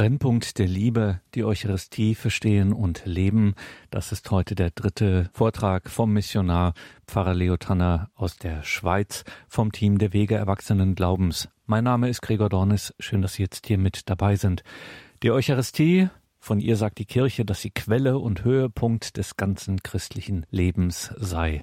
[0.00, 3.54] Brennpunkt der Liebe, die Eucharistie verstehen und leben.
[3.90, 6.72] Das ist heute der dritte Vortrag vom Missionar
[7.06, 11.50] Pfarrer Leo Tanner aus der Schweiz vom Team der Wege Erwachsenen Glaubens.
[11.66, 12.94] Mein Name ist Gregor Dornis.
[12.98, 14.62] Schön, dass Sie jetzt hier mit dabei sind.
[15.22, 16.08] Die Eucharistie
[16.40, 21.60] von ihr sagt die Kirche, dass sie Quelle und Höhepunkt des ganzen christlichen Lebens sei.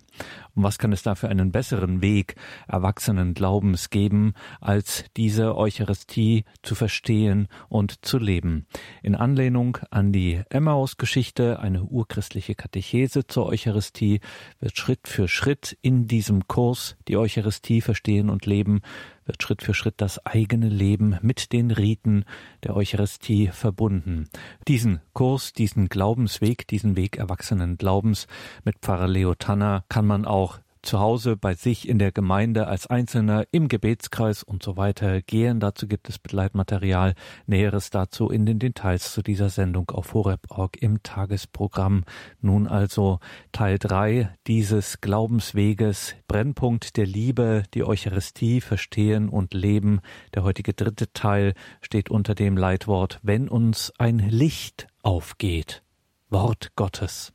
[0.54, 2.36] Und was kann es da für einen besseren Weg
[2.68, 8.68] erwachsenen Glaubens geben, als diese Eucharistie zu verstehen und zu leben?
[9.02, 14.21] In Anlehnung an die Emmaus-Geschichte, eine urchristliche Katechese zur Eucharistie,
[14.59, 18.82] wird Schritt für Schritt in diesem Kurs die Eucharistie verstehen und leben
[19.27, 22.25] wird Schritt für Schritt das eigene Leben mit den Riten
[22.63, 24.29] der Eucharistie verbunden.
[24.67, 28.27] Diesen Kurs, diesen Glaubensweg, diesen Weg erwachsenen Glaubens
[28.63, 32.88] mit Pfarrer Leo Tanner kann man auch zu Hause bei sich in der Gemeinde als
[32.88, 35.59] Einzelner im Gebetskreis und so weiter gehen.
[35.59, 37.14] Dazu gibt es Begleitmaterial.
[37.45, 42.06] Näheres dazu in den Details zu dieser Sendung auf horeb.org im Tagesprogramm.
[42.39, 43.20] Nun also
[43.52, 50.00] Teil drei dieses Glaubensweges, Brennpunkt der Liebe, die Eucharistie verstehen und leben.
[50.36, 55.84] Der heutige dritte Teil steht unter dem Leitwort, wenn uns ein Licht aufgeht.
[56.30, 57.34] Wort Gottes.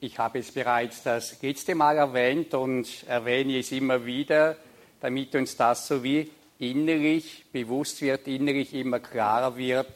[0.00, 4.56] Ich habe es bereits das letzte Mal erwähnt und erwähne es immer wieder,
[5.00, 9.90] damit uns das so wie innerlich bewusst wird, innerlich immer klarer wird.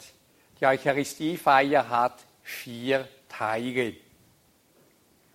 [0.59, 3.93] Die Eucharistiefeier hat vier Teile.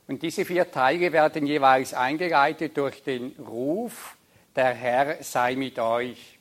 [0.07, 4.19] Und diese vier Teile werden jeweils eingeleitet durch den Ruf,
[4.55, 6.39] der Herr sei mit euch.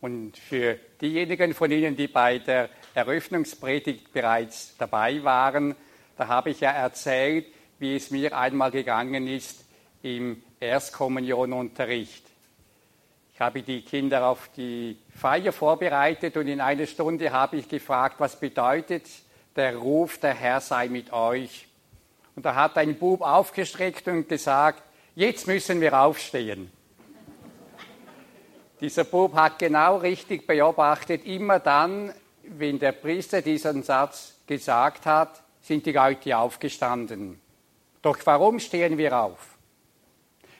[0.00, 5.76] Und für diejenigen von Ihnen, die bei der Eröffnungspredigt bereits dabei waren,
[6.22, 7.46] da habe ich ja erzählt,
[7.80, 9.64] wie es mir einmal gegangen ist
[10.04, 12.24] im Erstkommunionunterricht.
[13.34, 18.20] Ich habe die Kinder auf die Feier vorbereitet und in einer Stunde habe ich gefragt,
[18.20, 19.04] was bedeutet
[19.56, 21.66] der Ruf, der Herr sei mit euch.
[22.36, 24.80] Und da hat ein Bub aufgestreckt und gesagt,
[25.16, 26.70] jetzt müssen wir aufstehen.
[28.80, 32.12] Dieser Bub hat genau richtig beobachtet, immer dann,
[32.44, 37.40] wenn der Priester diesen Satz gesagt hat, sind die Leute aufgestanden.
[38.02, 39.56] Doch warum stehen wir auf?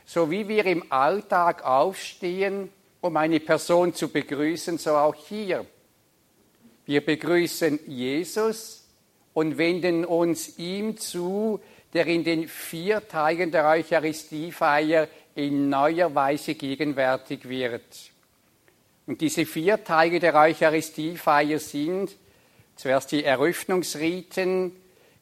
[0.05, 2.71] So wie wir im Alltag aufstehen,
[3.01, 5.67] um eine Person zu begrüßen, so auch hier.
[6.87, 8.85] Wir begrüßen Jesus
[9.35, 11.61] und wenden uns ihm zu,
[11.93, 18.13] der in den vier Teilen der Eucharistiefeier in neuer Weise gegenwärtig wird.
[19.07, 22.17] Und diese vier Teile der Eucharistiefeier sind
[22.77, 24.73] zuerst die Eröffnungsriten,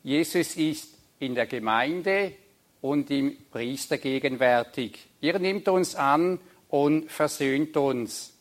[0.03, 2.33] Jesus ist in der Gemeinde
[2.81, 4.99] und im Priester gegenwärtig.
[5.21, 8.33] Er nimmt uns an und versöhnt uns.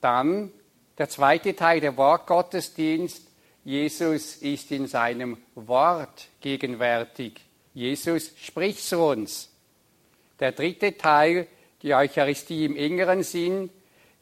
[0.00, 0.50] Dann
[0.96, 3.26] der zweite Teil, der Wortgottesdienst.
[3.64, 7.40] Jesus ist in seinem Wort gegenwärtig.
[7.74, 9.50] Jesus spricht zu uns.
[10.38, 11.48] Der dritte Teil,
[11.82, 13.70] die Eucharistie im engeren Sinn.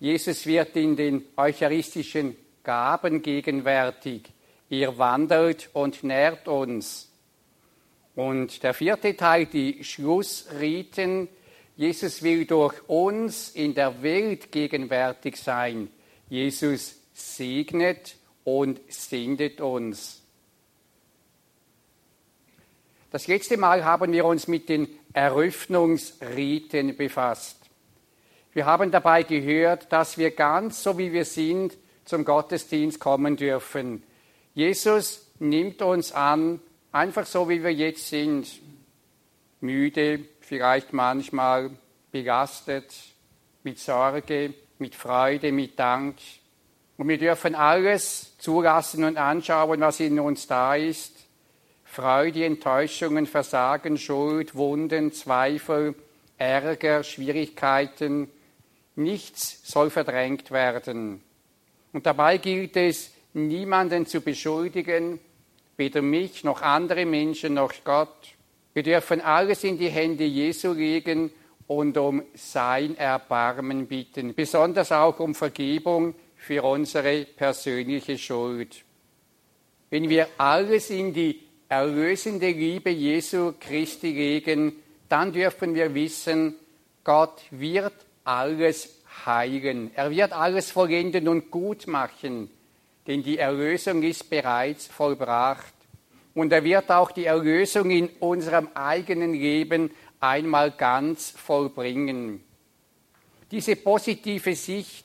[0.00, 4.31] Jesus wird in den eucharistischen Gaben gegenwärtig.
[4.72, 7.12] Er wandelt und nährt uns.
[8.14, 11.28] Und der vierte Teil, die Schlussriten.
[11.76, 15.90] Jesus will durch uns in der Welt gegenwärtig sein.
[16.30, 20.22] Jesus segnet und sendet uns.
[23.10, 27.58] Das letzte Mal haben wir uns mit den Eröffnungsriten befasst.
[28.54, 34.02] Wir haben dabei gehört, dass wir ganz so wie wir sind zum Gottesdienst kommen dürfen.
[34.54, 36.60] Jesus nimmt uns an,
[36.92, 38.48] einfach so wie wir jetzt sind,
[39.60, 41.70] müde, vielleicht manchmal
[42.10, 42.92] belastet,
[43.62, 46.16] mit Sorge, mit Freude, mit Dank.
[46.98, 51.26] Und wir dürfen alles zulassen und anschauen, was in uns da ist.
[51.84, 55.94] Freude, Enttäuschungen, Versagen, Schuld, Wunden, Zweifel,
[56.36, 58.30] Ärger, Schwierigkeiten.
[58.96, 61.22] Nichts soll verdrängt werden.
[61.92, 65.18] Und dabei gilt es, niemanden zu beschuldigen,
[65.76, 68.34] weder mich noch andere Menschen noch Gott.
[68.74, 71.30] Wir dürfen alles in die Hände Jesu legen
[71.66, 78.84] und um sein Erbarmen bitten, besonders auch um Vergebung für unsere persönliche Schuld.
[79.90, 84.72] Wenn wir alles in die erlösende Liebe Jesu Christi legen,
[85.08, 86.56] dann dürfen wir wissen,
[87.04, 87.94] Gott wird
[88.24, 89.90] alles heilen.
[89.94, 92.50] Er wird alles vollenden und gut machen.
[93.06, 95.74] Denn die Erlösung ist bereits vollbracht.
[96.34, 99.90] Und er wird auch die Erlösung in unserem eigenen Leben
[100.20, 102.42] einmal ganz vollbringen.
[103.50, 105.04] Diese positive Sicht,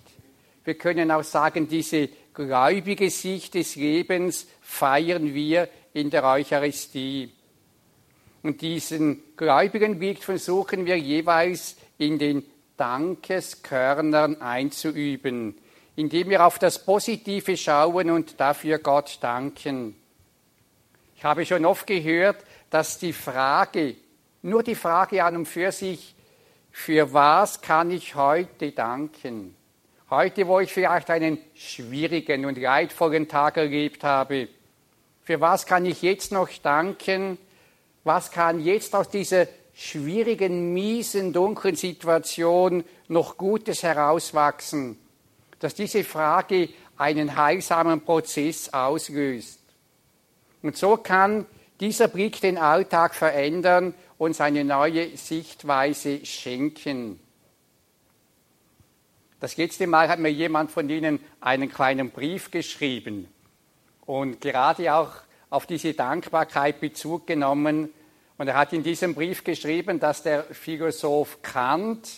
[0.63, 7.31] wir können auch sagen, diese gläubige Sicht des Lebens feiern wir in der Eucharistie.
[8.43, 12.43] Und diesen gläubigen Weg versuchen wir jeweils in den
[12.77, 15.55] Dankeskörnern einzuüben,
[15.97, 19.95] indem wir auf das Positive schauen und dafür Gott danken.
[21.15, 22.37] Ich habe schon oft gehört,
[22.69, 23.95] dass die Frage,
[24.43, 26.13] nur die Frage an und für sich,
[26.71, 29.55] für was kann ich heute danken?
[30.11, 34.49] Heute, wo ich vielleicht einen schwierigen und leidvollen Tag erlebt habe,
[35.23, 37.39] für was kann ich jetzt noch danken?
[38.03, 44.99] Was kann jetzt aus dieser schwierigen, miesen, dunklen Situation noch Gutes herauswachsen?
[45.59, 49.59] Dass diese Frage einen heilsamen Prozess auslöst.
[50.61, 51.45] Und so kann
[51.79, 57.19] dieser Blick den Alltag verändern, uns eine neue Sichtweise schenken.
[59.39, 63.27] Das letzte Mal hat mir jemand von Ihnen einen kleinen Brief geschrieben
[64.07, 65.11] und gerade auch
[65.51, 67.91] auf diese Dankbarkeit Bezug genommen.
[68.39, 72.09] Und er hat in diesem Brief geschrieben, dass der Philosoph Kant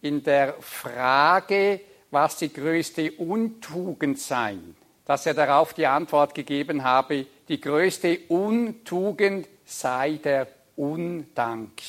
[0.00, 1.80] in der Frage,
[2.10, 4.56] was die größte Untugend sei,
[5.04, 11.80] dass er darauf die Antwort gegeben habe, die größte Untugend sei der Undank.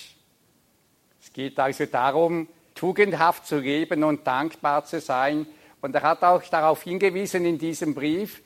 [1.22, 5.46] Es geht also darum, tugendhaft zu leben und dankbar zu sein.
[5.82, 8.42] Und er hat auch darauf hingewiesen in diesem Brief,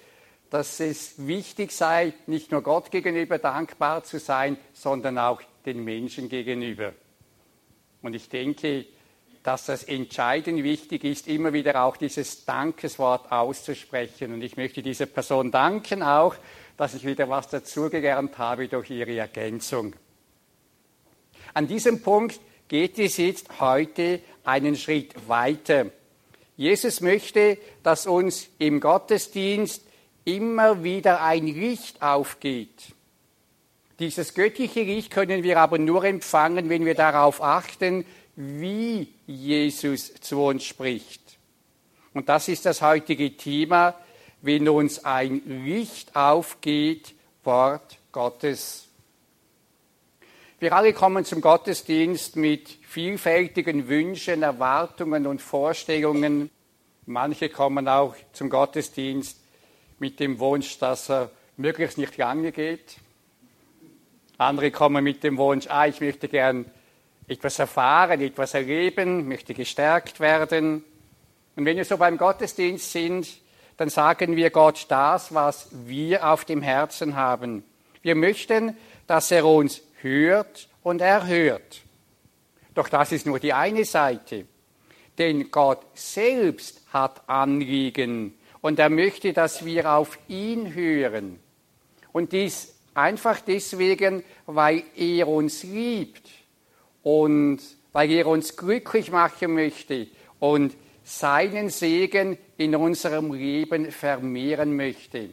[0.50, 6.30] dass es wichtig sei, nicht nur Gott gegenüber dankbar zu sein, sondern auch den Menschen
[6.30, 6.94] gegenüber.
[8.02, 8.86] Und ich denke,
[9.46, 14.34] dass das entscheidend wichtig ist, immer wieder auch dieses Dankeswort auszusprechen.
[14.34, 16.36] Und ich möchte dieser Person danken auch,
[16.78, 19.96] dass ich wieder was dazugelernt habe durch ihre Ergänzung.
[21.54, 25.92] An diesem Punkt geht es jetzt heute einen Schritt weiter.
[26.58, 29.84] Jesus möchte, dass uns im Gottesdienst
[30.24, 32.96] immer wieder ein Licht aufgeht.
[34.00, 38.06] Dieses göttliche Licht können wir aber nur empfangen, wenn wir darauf achten,
[38.36, 41.22] wie Jesus zu uns spricht.
[42.14, 43.96] Und das ist das heutige Thema,
[44.42, 47.14] wenn uns ein Licht aufgeht,
[47.44, 48.88] Wort Gottes.
[50.60, 56.50] Wir alle kommen zum Gottesdienst mit vielfältigen Wünschen, Erwartungen und Vorstellungen.
[57.06, 59.40] Manche kommen auch zum Gottesdienst
[60.00, 62.98] mit dem Wunsch, dass er möglichst nicht lange geht.
[64.38, 66.66] Andere kommen mit dem Wunsch, ah, ich möchte gern
[67.28, 70.84] etwas erfahren, etwas erleben, möchte gestärkt werden.
[71.56, 73.28] Und wenn wir so beim Gottesdienst sind,
[73.78, 77.64] dann sagen wir Gott das, was wir auf dem Herzen haben.
[78.02, 78.78] Wir möchten,
[79.08, 81.82] dass er uns hört und erhört.
[82.74, 84.46] Doch das ist nur die eine Seite.
[85.18, 91.40] Denn Gott selbst hat Anliegen und er möchte, dass wir auf ihn hören.
[92.12, 96.30] Und dies einfach deswegen, weil er uns liebt
[97.06, 97.60] und
[97.94, 100.08] weil er uns glücklich machen möchte
[100.40, 105.30] und seinen Segen in unserem Leben vermehren möchte.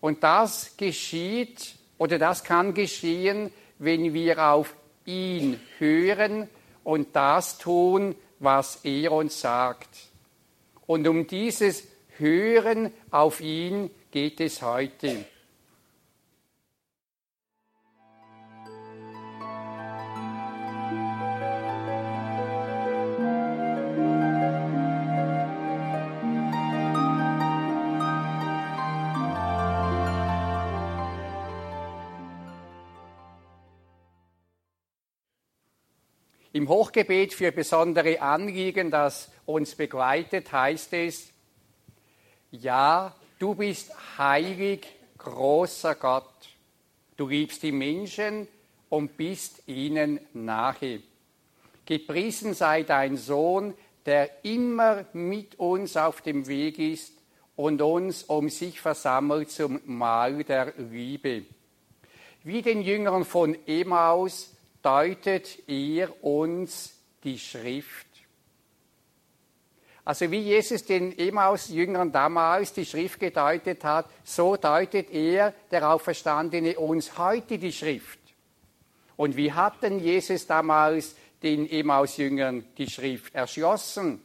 [0.00, 4.74] Und das geschieht oder das kann geschehen, wenn wir auf
[5.04, 6.48] ihn hören
[6.82, 10.08] und das tun, was er uns sagt.
[10.88, 11.86] Und um dieses
[12.16, 15.24] Hören auf ihn geht es heute.
[36.58, 41.32] Im Hochgebet für besondere Anliegen, das uns begleitet, heißt es,
[42.50, 44.84] ja, du bist heilig,
[45.18, 46.24] großer Gott.
[47.16, 48.48] Du liebst die Menschen
[48.88, 51.00] und bist ihnen nahe.
[51.86, 53.74] Gepriesen sei dein Sohn,
[54.04, 57.12] der immer mit uns auf dem Weg ist
[57.54, 61.44] und uns um sich versammelt zum Mahl der Liebe.
[62.42, 64.57] Wie den Jüngern von Emmaus
[64.88, 68.06] deutet er uns die Schrift.
[70.02, 76.78] Also wie Jesus den Emmaus-Jüngern damals die Schrift gedeutet hat, so deutet er, der Auferstandene,
[76.78, 78.18] uns heute die Schrift.
[79.16, 84.22] Und wie hat denn Jesus damals den Emmaus-Jüngern die Schrift erschlossen?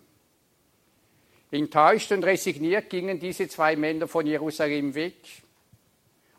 [1.52, 5.18] Enttäuscht und resigniert gingen diese zwei Männer von Jerusalem weg.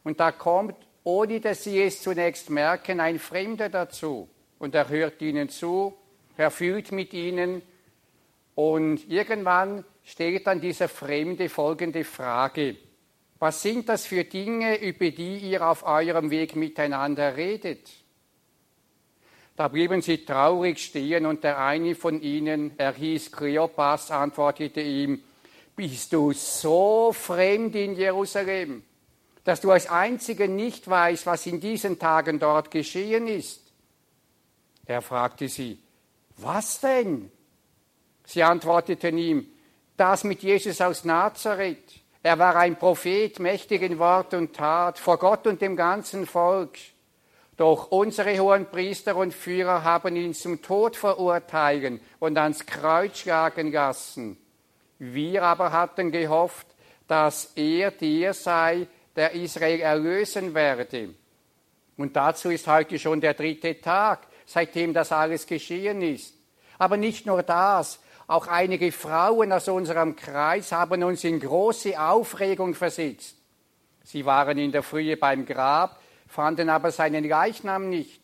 [0.03, 4.29] Und da kommt, ohne dass sie es zunächst merken, ein Fremder dazu.
[4.59, 5.95] Und er hört ihnen zu,
[6.37, 7.63] er fühlt mit ihnen.
[8.55, 12.77] Und irgendwann stellt dann dieser Fremde folgende Frage.
[13.39, 17.91] Was sind das für Dinge, über die ihr auf eurem Weg miteinander redet?
[19.57, 25.23] Da blieben sie traurig stehen und der eine von ihnen, er hieß Kleopas, antwortete ihm,
[25.77, 28.83] bist du so fremd in Jerusalem,
[29.45, 33.61] dass du als einziger nicht weißt, was in diesen Tagen dort geschehen ist?
[34.87, 35.79] Er fragte sie,
[36.37, 37.31] was denn?
[38.27, 39.47] Sie antworteten ihm,
[39.97, 42.01] das mit Jesus aus Nazareth.
[42.23, 46.79] Er war ein Prophet, mächtig in Wort und Tat, vor Gott und dem ganzen Volk.
[47.57, 53.71] Doch unsere hohen Priester und Führer haben ihn zum Tod verurteilen und ans Kreuz schlagen
[53.71, 54.39] lassen.
[54.99, 56.67] Wir aber hatten gehofft,
[57.07, 61.15] dass er der sei, der Israel erlösen werde.
[61.97, 66.35] Und dazu ist heute schon der dritte Tag, seitdem das alles geschehen ist.
[66.79, 72.75] Aber nicht nur das, auch einige Frauen aus unserem Kreis haben uns in große Aufregung
[72.75, 73.37] versetzt.
[74.03, 78.21] Sie waren in der Frühe beim Grab, fanden aber seinen Leichnam nicht.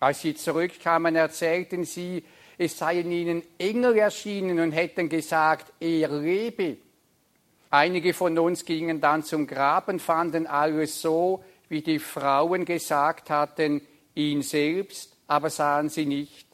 [0.00, 2.24] Als sie zurückkamen, erzählten sie,
[2.56, 6.76] es seien ihnen Engel erschienen und hätten gesagt, er lebe.
[7.70, 13.30] Einige von uns gingen dann zum Grab und fanden alles so, wie die Frauen gesagt
[13.30, 13.82] hatten,
[14.14, 16.48] ihn selbst aber sahen sie nicht.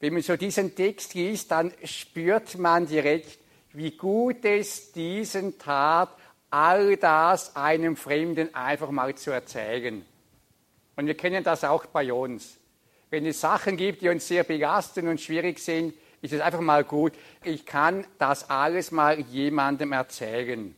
[0.00, 3.38] Wenn man so diesen Text liest, dann spürt man direkt,
[3.72, 6.10] wie gut es diesen tat,
[6.50, 10.04] all das einem Fremden einfach mal zu erzählen.
[10.96, 12.56] Und wir kennen das auch bei uns.
[13.10, 16.84] Wenn es Sachen gibt, die uns sehr belasten und schwierig sind, ist es einfach mal
[16.84, 17.12] gut.
[17.44, 20.74] Ich kann das alles mal jemandem erzählen.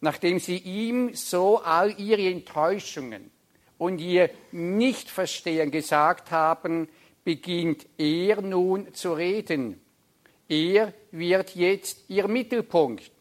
[0.00, 3.30] Nachdem sie ihm so all ihre Enttäuschungen
[3.76, 6.88] und ihr Nichtverstehen gesagt haben,
[7.22, 9.78] beginnt er nun zu reden.
[10.48, 13.12] Er wird jetzt ihr Mittelpunkt.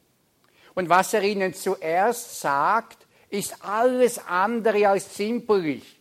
[0.73, 5.99] Und was er ihnen zuerst sagt, ist alles andere als zimperlich.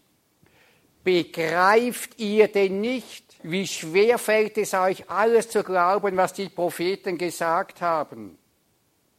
[1.02, 7.18] Begreift ihr denn nicht, wie schwer fällt es euch, alles zu glauben, was die Propheten
[7.18, 8.38] gesagt haben?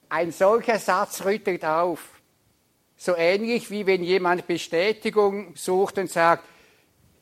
[0.09, 2.01] Ein solcher Satz rüttelt auf.
[2.97, 6.43] So ähnlich wie wenn jemand Bestätigung sucht und sagt,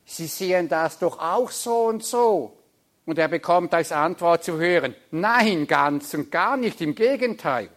[0.04, 2.58] Sie sehen das doch auch so und so.
[3.06, 7.70] Und er bekommt als Antwort zu hören, nein, ganz und gar nicht, im Gegenteil.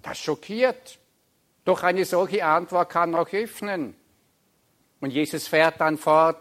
[0.00, 0.98] Das schockiert.
[1.64, 3.96] Doch eine solche Antwort kann auch öffnen.
[5.00, 6.38] Und Jesus fährt dann fort,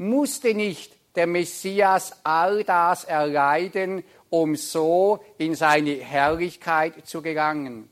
[0.00, 7.90] musste nicht der Messias all das erleiden, um so in seine Herrlichkeit zu gelangen.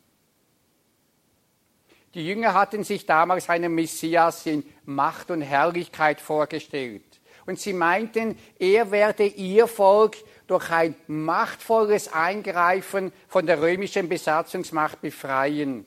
[2.15, 7.03] Die Jünger hatten sich damals einen Messias in Macht und Herrlichkeit vorgestellt.
[7.45, 15.03] Und sie meinten, er werde ihr Volk durch ein machtvolles Eingreifen von der römischen Besatzungsmacht
[15.03, 15.85] befreien.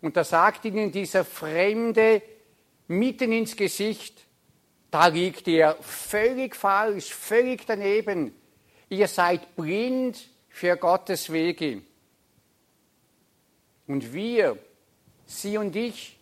[0.00, 2.22] Und da sagt ihnen dieser Fremde
[2.86, 4.29] mitten ins Gesicht,
[4.90, 8.34] da liegt ihr völlig falsch, völlig daneben.
[8.88, 11.82] Ihr seid blind für Gottes Wege.
[13.86, 14.58] Und wir,
[15.26, 16.18] Sie und ich,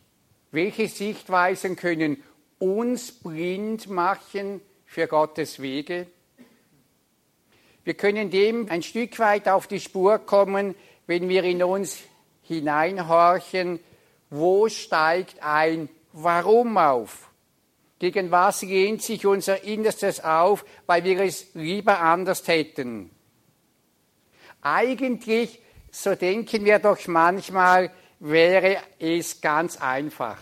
[0.50, 2.22] welche Sichtweisen können
[2.58, 6.06] uns blind machen für Gottes Wege?
[7.84, 10.74] Wir können dem ein Stück weit auf die Spur kommen,
[11.06, 12.00] wenn wir in uns
[12.42, 13.80] hineinhorchen,
[14.28, 17.27] wo steigt ein Warum auf?
[17.98, 23.10] Gegen was lehnt sich unser Innerstes auf, weil wir es lieber anders hätten?
[24.62, 27.90] Eigentlich, so denken wir doch manchmal,
[28.20, 30.38] wäre es ganz einfach.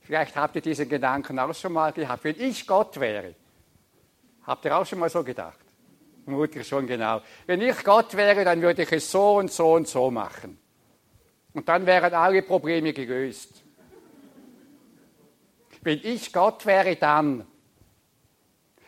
[0.00, 2.24] Vielleicht habt ihr diesen Gedanken auch schon mal gehabt.
[2.24, 3.34] Wenn ich Gott wäre,
[4.44, 5.58] habt ihr auch schon mal so gedacht?
[6.26, 7.20] Mutig schon genau.
[7.46, 10.58] Wenn ich Gott wäre, dann würde ich es so und so und so machen.
[11.52, 13.61] Und dann wären alle Probleme gelöst.
[15.82, 17.46] Wenn ich Gott wäre, dann.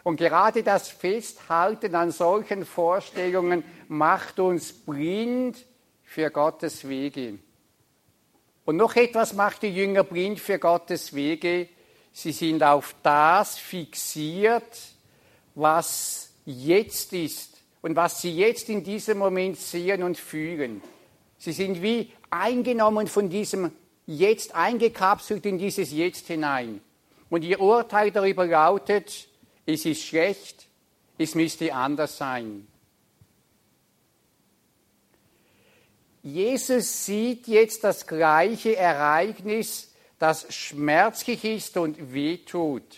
[0.04, 5.64] Und gerade das Festhalten an solchen Vorstellungen macht uns blind
[6.02, 7.38] für Gottes Wege.
[8.64, 11.68] Und noch etwas macht die Jünger blind für Gottes Wege.
[12.12, 14.78] Sie sind auf das fixiert,
[15.54, 20.80] was jetzt ist und was sie jetzt in diesem Moment sehen und fühlen.
[21.38, 23.72] Sie sind wie eingenommen von diesem
[24.06, 26.80] jetzt eingekapselt in dieses Jetzt hinein.
[27.30, 29.28] Und ihr Urteil darüber lautet,
[29.66, 30.66] es ist schlecht,
[31.18, 32.66] es müsste anders sein.
[36.22, 42.96] Jesus sieht jetzt das gleiche Ereignis, das schmerzlich ist und wehtut.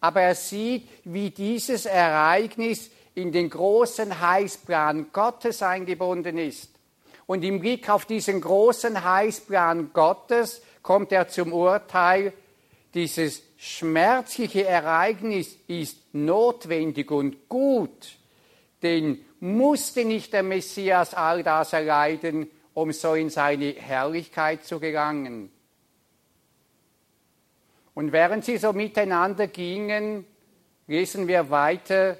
[0.00, 6.70] Aber er sieht, wie dieses Ereignis in den großen Heilsplan Gottes eingebunden ist.
[7.28, 12.32] Und im Blick auf diesen großen Heilsplan Gottes kommt er zum Urteil,
[12.94, 18.16] dieses schmerzliche Ereignis ist notwendig und gut,
[18.82, 25.52] denn musste nicht der Messias all das erleiden, um so in seine Herrlichkeit zu gelangen.
[27.92, 30.24] Und während sie so miteinander gingen,
[30.86, 32.16] lesen wir weiter,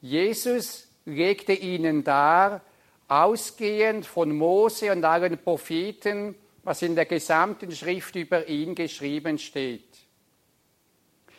[0.00, 2.60] Jesus legte ihnen dar,
[3.08, 9.82] ausgehend von Mose und allen Propheten, was in der gesamten Schrift über ihn geschrieben steht.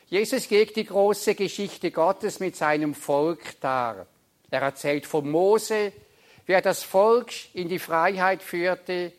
[0.07, 4.05] Jesus legt die große Geschichte Gottes mit seinem Volk dar.
[4.51, 5.91] Er erzählt von Mose,
[6.45, 9.12] wie er das Volk in die Freiheit führte.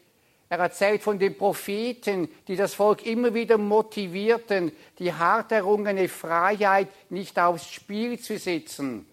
[0.49, 6.89] Er erzählt von den Propheten, die das Volk immer wieder motivierten, die hart errungene Freiheit
[7.11, 9.07] nicht aufs Spiel zu setzen.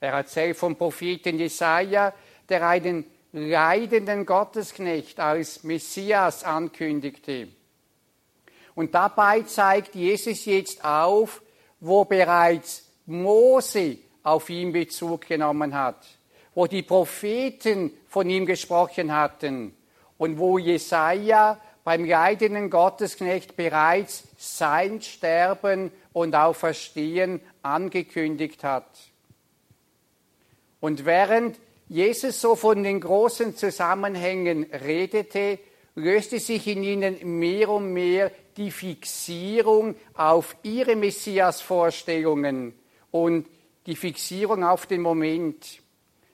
[0.00, 2.12] Er erzählt vom Propheten Jesaja,
[2.50, 7.48] der einen leidenden Gottesknecht als Messias ankündigte.
[8.74, 11.42] Und dabei zeigt Jesus jetzt auf,
[11.80, 16.06] wo bereits Mose auf ihn Bezug genommen hat
[16.54, 19.74] wo die Propheten von ihm gesprochen hatten
[20.18, 28.86] und wo Jesaja beim leidenden Gottesknecht bereits sein Sterben und Auferstehen angekündigt hat.
[30.80, 31.58] Und während
[31.90, 35.58] Jesus so von den großen Zusammenhängen redete,
[35.96, 42.74] löste sich in ihnen mehr und mehr die Fixierung auf ihre Messias-Vorstellungen
[43.10, 43.48] und
[43.86, 45.82] die Fixierung auf den Moment.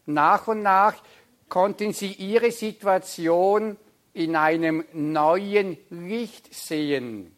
[0.05, 1.03] Nach und nach
[1.49, 3.79] konnten sie ihre Situation
[4.13, 7.35] in einem neuen Licht sehen.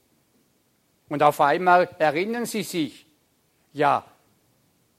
[1.08, 3.06] Und auf einmal erinnern sie sich,
[3.72, 4.04] ja,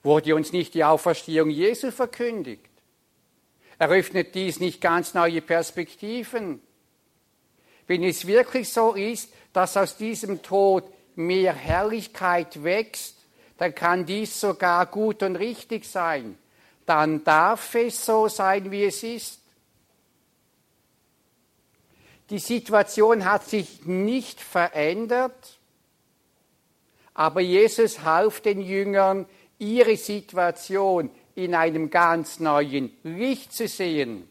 [0.04, 2.69] wurde uns nicht die Auferstehung Jesu verkündigt?
[3.80, 6.62] Eröffnet dies nicht ganz neue Perspektiven?
[7.88, 10.84] Wenn es wirklich so ist, dass aus diesem Tod
[11.16, 13.16] mehr Herrlichkeit wächst,
[13.58, 16.38] dann kann dies sogar gut und richtig sein
[16.90, 19.40] dann darf es so sein, wie es ist.
[22.32, 25.60] Die Situation hat sich nicht verändert,
[27.14, 29.28] aber Jesus half den Jüngern,
[29.60, 31.12] ihre Situation
[31.44, 34.28] in einem ganz neuen Licht zu sehen.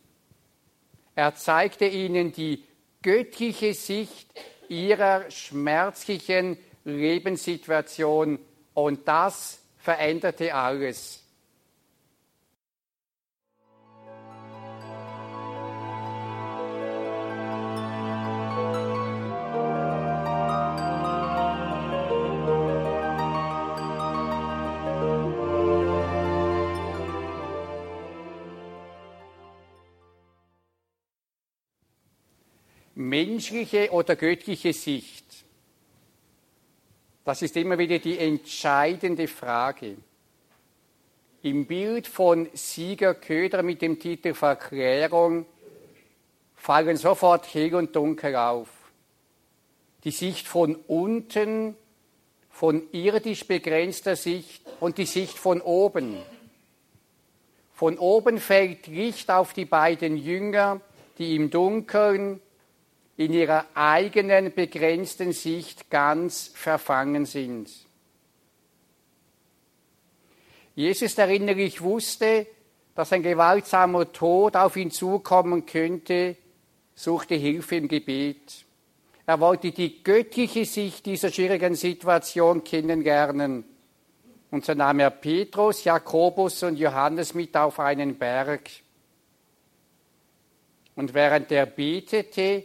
[1.14, 2.64] Er zeigte ihnen die
[3.02, 4.28] göttliche Sicht
[4.68, 8.38] ihrer schmerzlichen Lebenssituation
[8.74, 11.24] und das veränderte alles.
[33.28, 35.24] Menschliche oder göttliche Sicht?
[37.24, 39.96] Das ist immer wieder die entscheidende Frage.
[41.42, 45.44] Im Bild von Sieger Köder mit dem Titel Verklärung
[46.56, 48.68] fallen sofort hell und dunkel auf.
[50.04, 51.76] Die Sicht von unten,
[52.50, 56.16] von irdisch begrenzter Sicht und die Sicht von oben.
[57.74, 60.80] Von oben fällt Licht auf die beiden Jünger,
[61.18, 62.40] die im Dunkeln
[63.18, 67.68] in ihrer eigenen begrenzten Sicht ganz verfangen sind.
[70.76, 72.46] Jesus, der innerlich wusste,
[72.94, 76.36] dass ein gewaltsamer Tod auf ihn zukommen könnte,
[76.94, 78.64] suchte Hilfe im Gebet.
[79.26, 83.64] Er wollte die göttliche Sicht dieser schwierigen Situation kennenlernen.
[84.52, 88.70] Und so nahm er Petrus, Jakobus und Johannes mit auf einen Berg.
[90.94, 92.64] Und während er betete,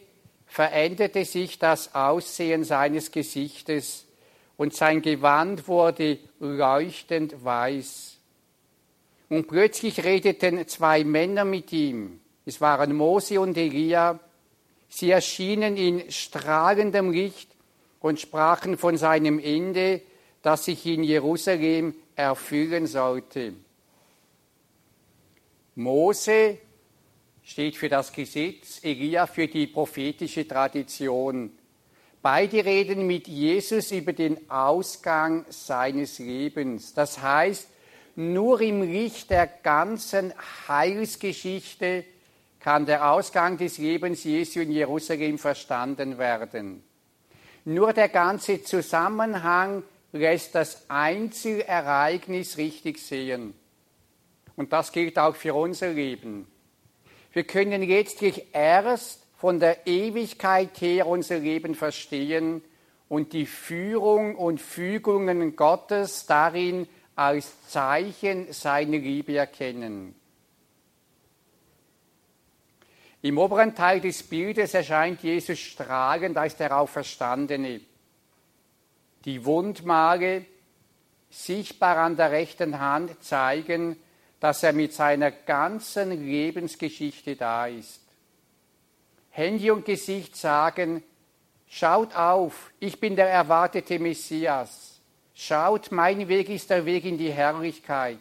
[0.54, 4.06] veränderte sich das Aussehen seines Gesichtes
[4.56, 8.20] und sein Gewand wurde leuchtend weiß.
[9.30, 12.20] Und plötzlich redeten zwei Männer mit ihm.
[12.46, 14.20] Es waren Mose und Elia.
[14.90, 17.50] Sie erschienen in strahlendem Licht
[18.00, 20.02] und sprachen von seinem Ende,
[20.44, 23.56] das sich in Jerusalem erfüllen sollte.
[25.74, 26.60] Mose
[27.44, 31.52] steht für das Gesetz, Elia für die prophetische Tradition.
[32.22, 36.94] Beide reden mit Jesus über den Ausgang seines Lebens.
[36.94, 37.68] Das heißt,
[38.16, 40.34] nur im Licht der ganzen
[40.68, 42.06] Heilsgeschichte
[42.60, 46.84] kann der Ausgang des Lebens Jesu in Jerusalem verstanden werden.
[47.66, 53.54] Nur der ganze Zusammenhang lässt das Einzelereignis richtig sehen.
[54.56, 56.48] Und das gilt auch für unser Leben.
[57.34, 62.64] Wir können letztlich erst von der Ewigkeit her unser Leben verstehen
[63.10, 70.16] und die Führung und Fügungen Gottes darin als Zeichen seiner Liebe erkennen.
[73.24, 77.82] Im oberen Teil des Bildes erscheint Jesus strahlend als der Auferstandene.
[79.26, 80.46] Die Wundmale,
[81.30, 83.96] sichtbar an der rechten Hand, zeigen,
[84.44, 88.02] dass er mit seiner ganzen Lebensgeschichte da ist.
[89.30, 91.02] Handy und Gesicht sagen,
[91.66, 95.00] schaut auf, ich bin der erwartete Messias.
[95.34, 98.20] Schaut, mein Weg ist der Weg in die Herrlichkeit.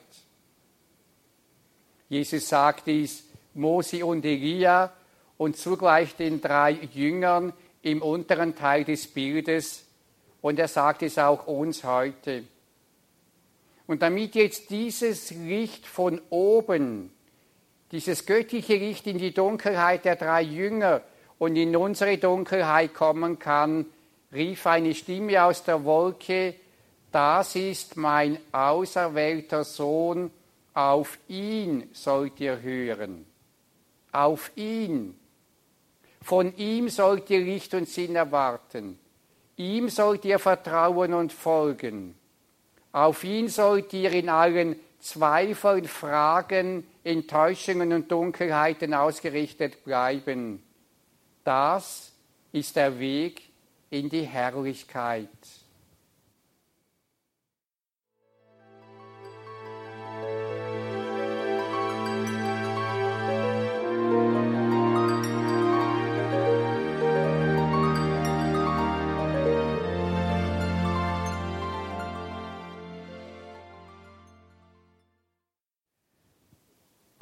[2.09, 4.93] Jesus sagt dies Mose und Elia
[5.39, 9.85] und zugleich den drei Jüngern im unteren Teil des Bildes.
[10.41, 12.45] Und er sagt es auch uns heute.
[13.87, 17.13] Und damit jetzt dieses Licht von oben,
[17.91, 21.03] dieses göttliche Licht in die Dunkelheit der drei Jünger
[21.39, 23.87] und in unsere Dunkelheit kommen kann,
[24.33, 26.55] rief eine Stimme aus der Wolke,
[27.11, 30.31] das ist mein auserwählter Sohn,
[30.73, 33.27] auf ihn sollt ihr hören.
[34.11, 35.19] Auf ihn.
[36.23, 38.99] Von ihm sollt ihr Licht und Sinn erwarten.
[39.57, 42.15] Ihm sollt ihr vertrauen und folgen.
[42.93, 50.63] Auf ihn sollt ihr in allen Zweifeln, Fragen, Enttäuschungen und Dunkelheiten ausgerichtet bleiben.
[51.43, 52.13] Das
[52.53, 53.43] ist der Weg
[53.91, 55.29] in die Herrlichkeit.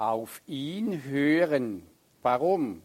[0.01, 1.87] Auf ihn hören.
[2.23, 2.83] Warum?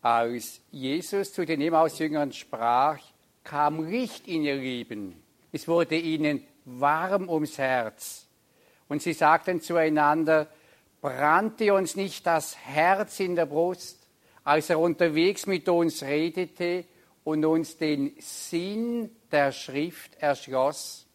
[0.00, 3.00] Als Jesus zu den Emmaus-Jüngern sprach,
[3.42, 5.20] kam Licht in ihr Leben.
[5.50, 8.28] Es wurde ihnen warm ums Herz.
[8.88, 10.46] Und sie sagten zueinander,
[11.00, 14.06] brannte uns nicht das Herz in der Brust,
[14.44, 16.84] als er unterwegs mit uns redete
[17.24, 21.09] und uns den Sinn der Schrift erschloss?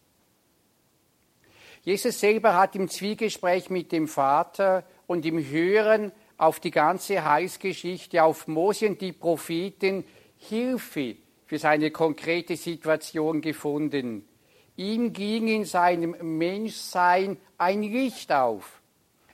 [1.85, 8.23] Jesus selber hat im Zwiegespräch mit dem Vater und im Hören auf die ganze Heilsgeschichte,
[8.23, 10.03] auf Mose und die Propheten
[10.37, 14.27] Hilfe für seine konkrete Situation gefunden.
[14.75, 18.81] Ihm ging in seinem Menschsein ein Licht auf.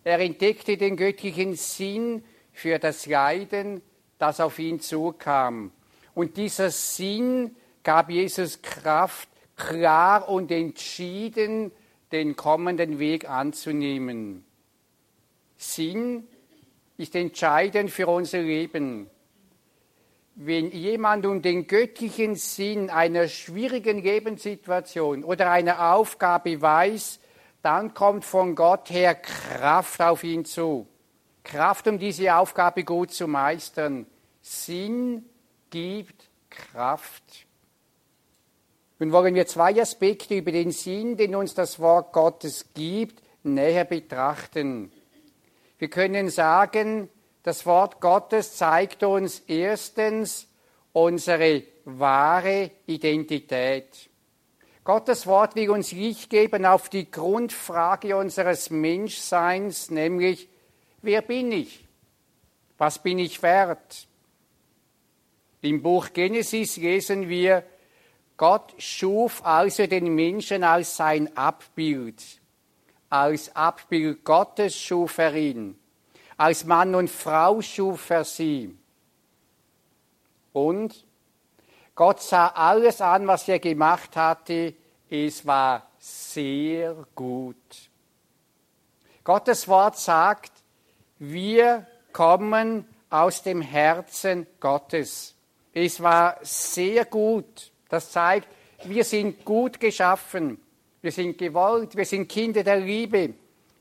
[0.04, 3.82] Er entdeckte den göttlichen Sinn für das Leiden,
[4.18, 5.72] das auf ihn zukam.
[6.14, 11.72] Und dieser Sinn gab Jesus Kraft, klar und entschieden
[12.12, 14.45] den kommenden Weg anzunehmen.
[15.58, 16.28] Sinn
[16.97, 19.10] ist entscheidend für unser Leben.
[20.36, 27.19] Wenn jemand um den göttlichen Sinn einer schwierigen Lebenssituation oder einer Aufgabe weiß,
[27.62, 30.88] dann kommt von Gott her Kraft auf ihn zu.
[31.43, 34.06] Kraft, um diese Aufgabe gut zu meistern.
[34.41, 35.26] Sinn
[35.69, 37.45] gibt Kraft.
[39.02, 43.84] Nun wollen wir zwei Aspekte über den Sinn, den uns das Wort Gottes gibt, näher
[43.84, 44.92] betrachten.
[45.80, 47.10] Wir können sagen,
[47.42, 50.48] das Wort Gottes zeigt uns erstens
[50.94, 53.88] unsere wahre Identität.
[54.84, 60.48] Gottes Wort will uns Licht geben auf die Grundfrage unseres Menschseins, nämlich,
[61.02, 61.88] wer bin ich?
[62.78, 64.06] Was bin ich wert?
[65.62, 67.64] Im Buch Genesis lesen wir,
[68.41, 72.23] Gott schuf also den Menschen als sein Abbild.
[73.08, 75.80] Als Abbild Gottes schuf er ihn.
[76.38, 78.75] Als Mann und Frau schuf er sie.
[80.54, 81.06] Und
[81.93, 84.73] Gott sah alles an, was er gemacht hatte.
[85.08, 87.91] Es war sehr gut.
[89.23, 90.51] Gottes Wort sagt,
[91.19, 95.36] wir kommen aus dem Herzen Gottes.
[95.73, 97.70] Es war sehr gut.
[97.91, 98.47] Das zeigt,
[98.86, 100.58] wir sind gut geschaffen,
[101.01, 103.34] wir sind gewollt, wir sind Kinder der Liebe,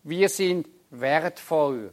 [0.03, 1.93] wir sind wertvoll.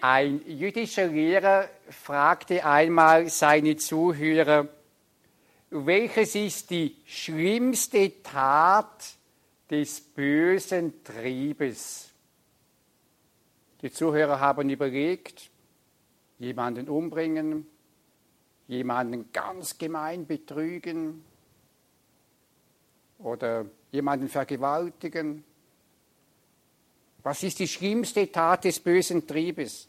[0.00, 4.66] Ein jüdischer Lehrer fragte einmal seine Zuhörer,
[5.70, 9.14] welches ist die schlimmste Tat
[9.70, 12.10] des bösen Triebes?
[13.82, 15.50] Die Zuhörer haben überlegt,
[16.40, 17.68] jemanden umbringen,
[18.68, 21.24] jemanden ganz gemein betrügen
[23.18, 25.42] oder jemanden vergewaltigen.
[27.22, 29.88] Was ist die schlimmste Tat des bösen Triebes?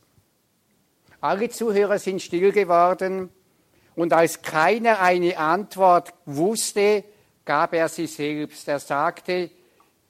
[1.22, 3.30] Alle Zuhörer sind still geworden
[3.96, 7.04] und als keiner eine Antwort wusste,
[7.44, 8.68] gab er sie selbst.
[8.68, 9.52] Er sagte,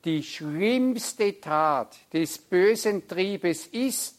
[0.05, 4.15] die schlimmste Tat des bösen Triebes ist,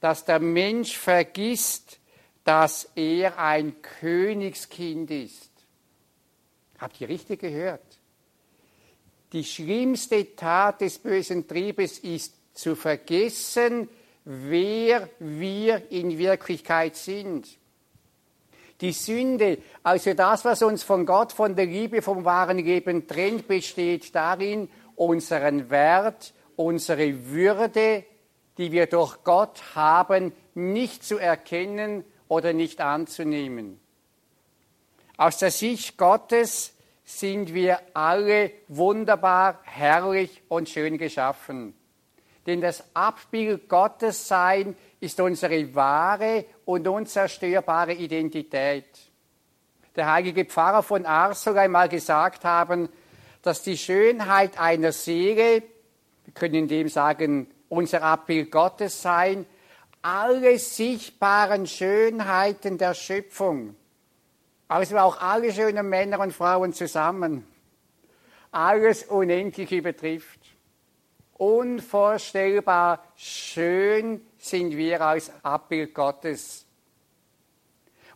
[0.00, 1.97] dass der Mensch vergisst,
[2.48, 5.50] dass er ein Königskind ist.
[6.78, 7.98] Habt ihr richtig gehört?
[9.34, 13.90] Die schlimmste Tat des bösen Triebes ist zu vergessen,
[14.24, 17.46] wer wir in Wirklichkeit sind.
[18.80, 23.46] Die Sünde, also das, was uns von Gott, von der Liebe, vom wahren Leben trennt,
[23.46, 28.06] besteht darin, unseren Wert, unsere Würde,
[28.56, 33.80] die wir durch Gott haben, nicht zu erkennen oder nicht anzunehmen.
[35.16, 41.74] Aus der Sicht Gottes sind wir alle wunderbar, herrlich und schön geschaffen.
[42.46, 48.86] Denn das Abbild Gottes sein ist unsere wahre und unzerstörbare Identität.
[49.96, 52.88] Der heilige Pfarrer von Ars soll einmal gesagt haben,
[53.42, 55.62] dass die Schönheit einer Seele,
[56.24, 59.46] wir können in dem sagen, unser Abbild Gottes sein,
[60.08, 63.76] alle sichtbaren Schönheiten der Schöpfung,
[64.66, 67.46] also auch alle schönen Männer und Frauen zusammen,
[68.50, 70.40] alles unendlich übertrifft.
[71.34, 76.64] Unvorstellbar schön sind wir als Abbild Gottes.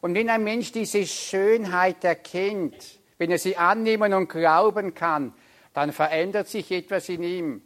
[0.00, 5.35] Und wenn ein Mensch diese Schönheit erkennt, wenn er sie annehmen und glauben kann,
[5.74, 7.62] dann verändert sich etwas in ihm.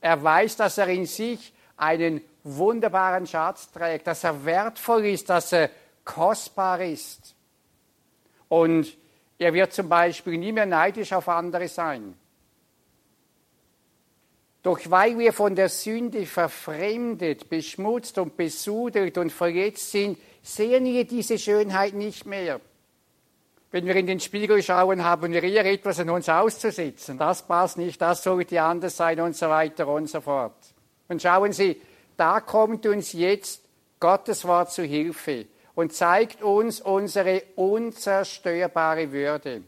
[0.00, 5.52] Er weiß, dass er in sich einen wunderbaren Schatz trägt, dass er wertvoll ist, dass
[5.52, 5.70] er
[6.04, 7.34] kostbar ist.
[8.48, 8.96] Und
[9.38, 12.14] er wird zum Beispiel nie mehr neidisch auf andere sein.
[14.62, 21.06] Doch weil wir von der Sünde verfremdet, beschmutzt und besudelt und verletzt sind, sehen wir
[21.06, 22.60] diese Schönheit nicht mehr.
[23.70, 27.18] Wenn wir in den Spiegel schauen, haben wir eher etwas an uns auszusetzen.
[27.18, 30.54] Das passt nicht, das sollte anders sein und so weiter und so fort.
[31.08, 31.80] Und schauen Sie,
[32.16, 33.62] da kommt uns jetzt
[34.00, 39.62] Gottes Wort zu Hilfe und zeigt uns unsere unzerstörbare Würde.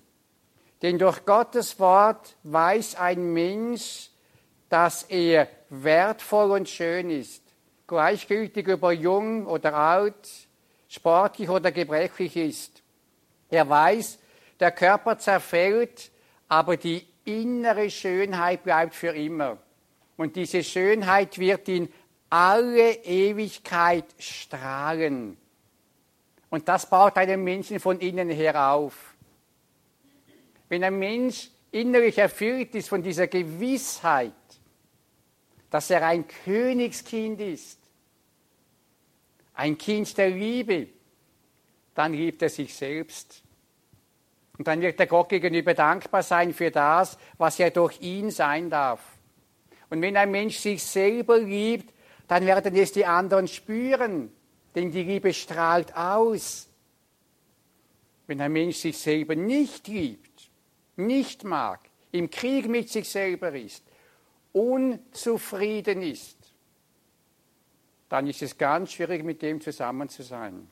[0.83, 4.11] Denn durch Gottes Wort weiß ein Mensch,
[4.69, 7.43] dass er wertvoll und schön ist,
[7.87, 10.29] gleichgültig ob er jung oder alt,
[10.89, 12.83] sportlich oder gebrechlich ist.
[13.49, 14.19] Er weiß,
[14.61, 16.11] der Körper zerfällt,
[16.49, 19.59] aber die innere Schönheit bleibt für immer.
[20.17, 21.93] Und diese Schönheit wird in
[22.31, 25.37] alle Ewigkeit strahlen.
[26.51, 29.15] Und das baut einen Menschen von innen her auf.
[30.69, 34.33] Wenn ein Mensch innerlich erfüllt ist von dieser Gewissheit,
[35.71, 37.79] dass er ein Königskind ist,
[39.55, 40.89] ein Kind der Liebe,
[41.95, 43.43] dann liebt er sich selbst.
[44.59, 48.71] Und dann wird er Gott gegenüber dankbar sein für das, was er durch ihn sein
[48.71, 49.01] darf.
[49.91, 51.93] Und wenn ein Mensch sich selber liebt,
[52.29, 54.33] dann werden es die anderen spüren,
[54.75, 56.69] denn die Liebe strahlt aus.
[58.27, 60.51] Wenn ein Mensch sich selber nicht liebt,
[60.97, 61.81] nicht mag,
[62.13, 63.85] im Krieg mit sich selber ist,
[64.53, 66.37] unzufrieden ist,
[68.09, 70.69] dann ist es ganz schwierig, mit dem zusammen zu sein.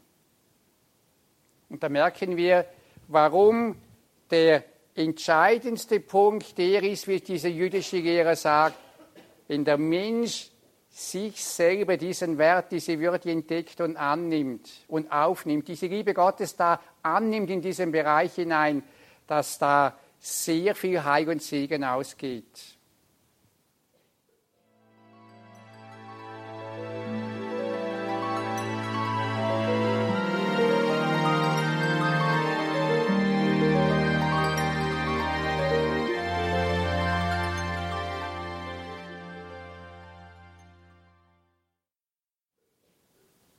[1.69, 2.67] Und da merken wir,
[3.09, 3.77] warum
[4.31, 4.65] der
[4.95, 8.79] entscheidendste Punkt der ist, wie dieser jüdische Lehrer sagt,
[9.49, 10.51] wenn der Mensch
[10.97, 16.81] sich selber diesen Wert, diese Würde entdeckt und annimmt und aufnimmt, diese Liebe Gottes da
[17.03, 18.85] annimmt in diesen Bereich hinein,
[19.27, 22.74] dass da sehr viel Heil und Segen ausgeht.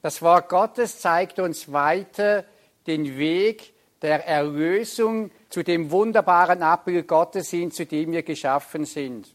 [0.05, 2.45] Das Wort Gottes zeigt uns weiter
[2.85, 9.33] den Weg der Erlösung zu dem wunderbaren Abbild Gottes hin, zu dem wir geschaffen sind.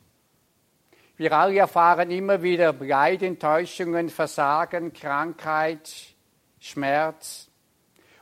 [1.16, 5.90] Wir alle erfahren immer wieder Leid, Enttäuschungen, Versagen, Krankheit,
[6.60, 7.48] Schmerz.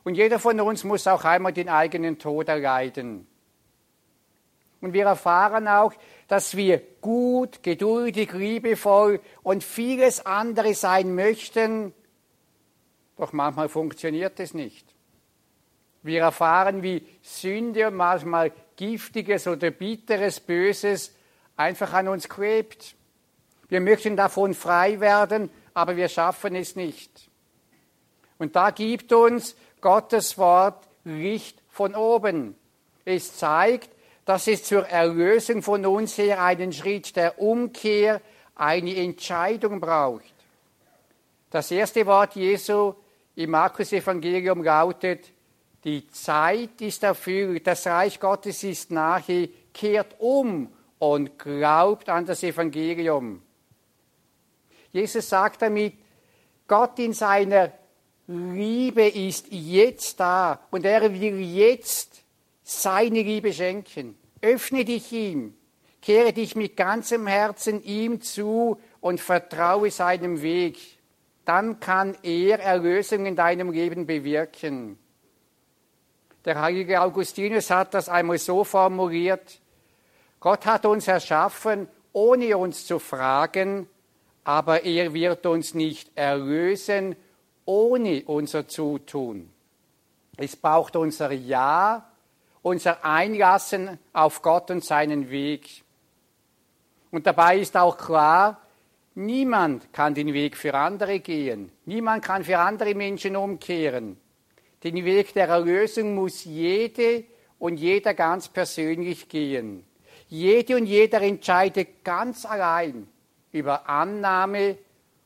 [0.02, 3.26] Und jeder von uns muss auch einmal den eigenen Tod erleiden.
[4.80, 5.92] Und wir erfahren auch,
[6.28, 11.92] dass wir gut, geduldig, liebevoll und vieles andere sein möchten,
[13.18, 14.86] doch manchmal funktioniert es nicht.
[16.02, 21.14] Wir erfahren, wie Sünde und manchmal giftiges oder bitteres Böses
[21.56, 22.94] einfach an uns klebt.
[23.68, 27.28] Wir möchten davon frei werden, aber wir schaffen es nicht.
[28.38, 32.54] Und da gibt uns Gottes Wort Licht von oben.
[33.04, 33.90] Es zeigt,
[34.24, 38.20] dass es zur Erlösung von uns her einen Schritt der Umkehr,
[38.54, 40.34] eine Entscheidung braucht.
[41.50, 42.94] Das erste Wort Jesu
[43.38, 45.32] im Markus Evangelium lautet,
[45.84, 52.42] die Zeit ist erfüllt, das Reich Gottes ist nahe, kehrt um und glaubt an das
[52.42, 53.40] Evangelium.
[54.90, 55.94] Jesus sagt damit,
[56.66, 57.72] Gott in seiner
[58.26, 62.24] Liebe ist jetzt da und er will jetzt
[62.64, 64.18] seine Liebe schenken.
[64.42, 65.54] Öffne dich ihm,
[66.02, 70.97] kehre dich mit ganzem Herzen ihm zu und vertraue seinem Weg.
[71.48, 74.98] Dann kann er Erlösung in deinem Leben bewirken.
[76.44, 79.58] Der heilige Augustinus hat das einmal so formuliert,
[80.40, 83.88] Gott hat uns erschaffen, ohne uns zu fragen,
[84.44, 87.16] aber er wird uns nicht erlösen,
[87.64, 89.50] ohne unser Zutun.
[90.36, 92.10] Es braucht unser Ja,
[92.60, 95.82] unser Einlassen auf Gott und seinen Weg.
[97.10, 98.60] Und dabei ist auch klar,
[99.18, 101.70] niemand kann den Weg für andere gehen.
[101.84, 104.16] Niemand kann für andere Menschen umkehren.
[104.84, 107.24] Den Weg der Erlösung muss jede
[107.58, 109.84] und jeder ganz persönlich gehen.
[110.28, 113.08] Jede und jeder entscheidet ganz allein
[113.50, 114.78] über Annahme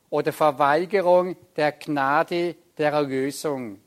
[0.09, 3.79] oder Verweigerung der Gnade der Erlösung.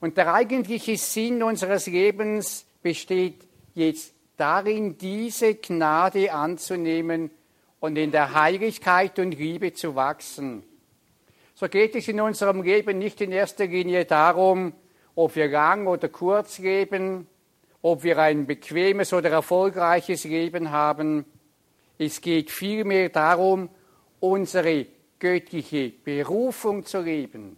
[0.00, 7.30] Und der eigentliche Sinn unseres Lebens besteht jetzt darin, diese Gnade anzunehmen
[7.82, 10.62] und in der Heiligkeit und Liebe zu wachsen.
[11.52, 14.72] So geht es in unserem Leben nicht in erster Linie darum,
[15.16, 17.26] ob wir lang oder kurz leben,
[17.82, 21.24] ob wir ein bequemes oder erfolgreiches Leben haben.
[21.98, 23.68] Es geht vielmehr darum,
[24.20, 24.86] unsere
[25.18, 27.56] göttliche Berufung zu leben.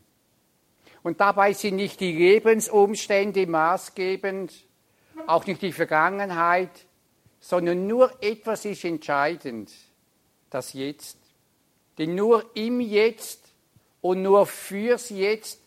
[1.03, 4.55] Und dabei sind nicht die Lebensumstände maßgebend,
[5.27, 6.87] auch nicht die Vergangenheit,
[7.41, 9.71] sondern nur etwas ist entscheidend,
[10.55, 11.19] das Jetzt.
[11.99, 13.53] Denn nur im Jetzt
[14.01, 15.61] und nur fürs Jetzt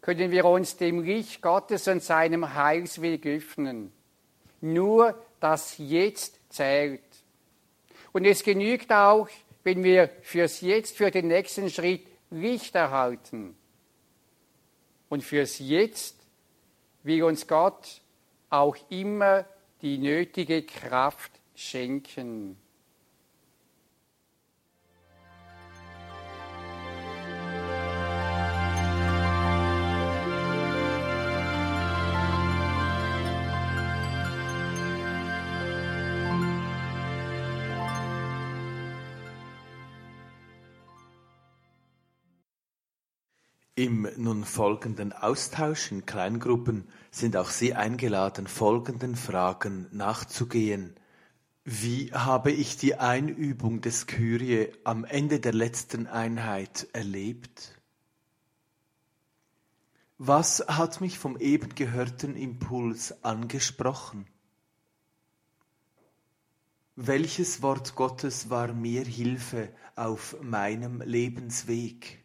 [0.00, 3.92] können wir uns dem Licht Gottes und seinem Heilsweg öffnen.
[4.60, 7.00] Nur das Jetzt zählt.
[8.12, 9.28] Und es genügt auch,
[9.62, 13.56] wenn wir fürs Jetzt, für den nächsten Schritt Licht erhalten.
[15.08, 16.16] Und fürs Jetzt
[17.02, 18.02] will uns Gott
[18.50, 19.44] auch immer
[19.82, 22.56] die nötige Kraft schenken.
[43.76, 50.94] Im nun folgenden Austausch in Kleingruppen sind auch Sie eingeladen, folgenden Fragen nachzugehen.
[51.64, 57.74] Wie habe ich die Einübung des Kyrie am Ende der letzten Einheit erlebt?
[60.18, 64.28] Was hat mich vom eben gehörten Impuls angesprochen?
[66.94, 72.23] Welches Wort Gottes war mir Hilfe auf meinem Lebensweg?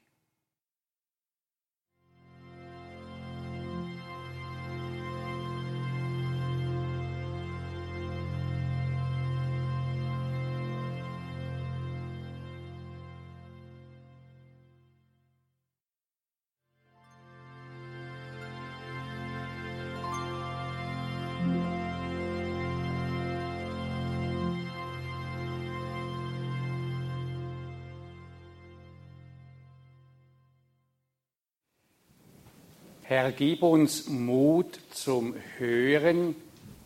[33.09, 36.35] Herr, gib uns Mut zum Hören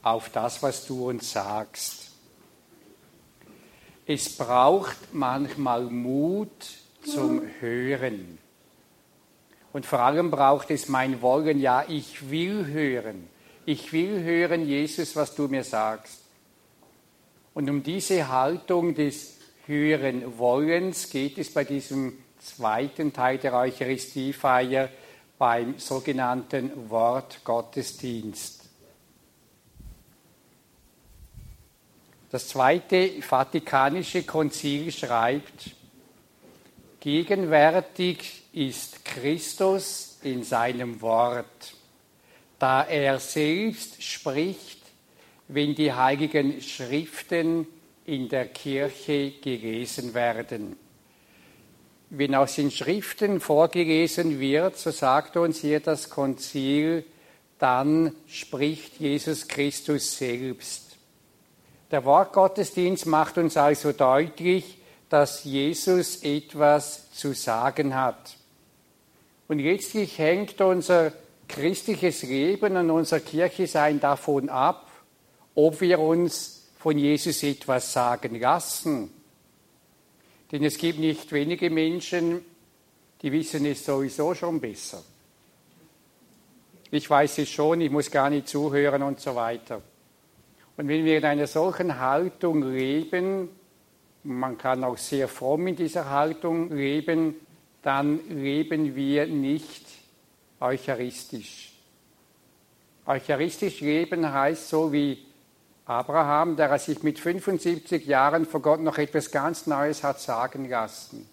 [0.04, 2.12] auf das, was du uns sagst.
[4.06, 6.48] Es braucht manchmal Mut
[7.04, 8.38] zum Hören.
[9.74, 13.28] Und vor allem braucht es mein Wollen, ja, ich will hören.
[13.66, 16.22] Ich will hören, Jesus, was du mir sagst.
[17.54, 24.88] Und um diese Haltung des Hören Wollens geht es bei diesem zweiten Teil der Eucharistiefeier
[25.44, 28.64] beim sogenannten Wortgottesdienst.
[32.32, 35.72] Das Zweite Vatikanische Konzil schreibt,
[37.02, 41.74] gegenwärtig ist Christus in seinem Wort,
[42.58, 44.80] da er selbst spricht,
[45.50, 47.68] wenn die heiligen Schriften
[48.06, 50.78] in der Kirche gelesen werden.
[52.16, 57.06] Wenn aus den Schriften vorgelesen wird, so sagt uns hier das Konzil,
[57.58, 60.96] dann spricht Jesus Christus selbst.
[61.90, 64.78] Der Wortgottesdienst macht uns also deutlich,
[65.10, 68.38] dass Jesus etwas zu sagen hat.
[69.48, 71.14] Und letztlich hängt unser
[71.48, 74.88] christliches Leben und unser Kirchesein davon ab,
[75.56, 79.10] ob wir uns von Jesus etwas sagen lassen.
[80.54, 82.46] Denn es gibt nicht wenige Menschen,
[83.24, 85.04] die wissen es sowieso schon besser.
[86.92, 89.82] Ich weiß es schon, ich muss gar nicht zuhören und so weiter.
[90.78, 93.50] Und wenn wir in einer solchen Haltung leben,
[94.22, 97.36] man kann auch sehr fromm in dieser Haltung leben,
[97.82, 99.88] dann leben wir nicht
[100.60, 101.74] eucharistisch.
[103.08, 105.18] Eucharistisch leben heißt so wie
[105.86, 111.28] Abraham, der sich mit 75 Jahren vor Gott noch etwas ganz Neues hat sagen lassen.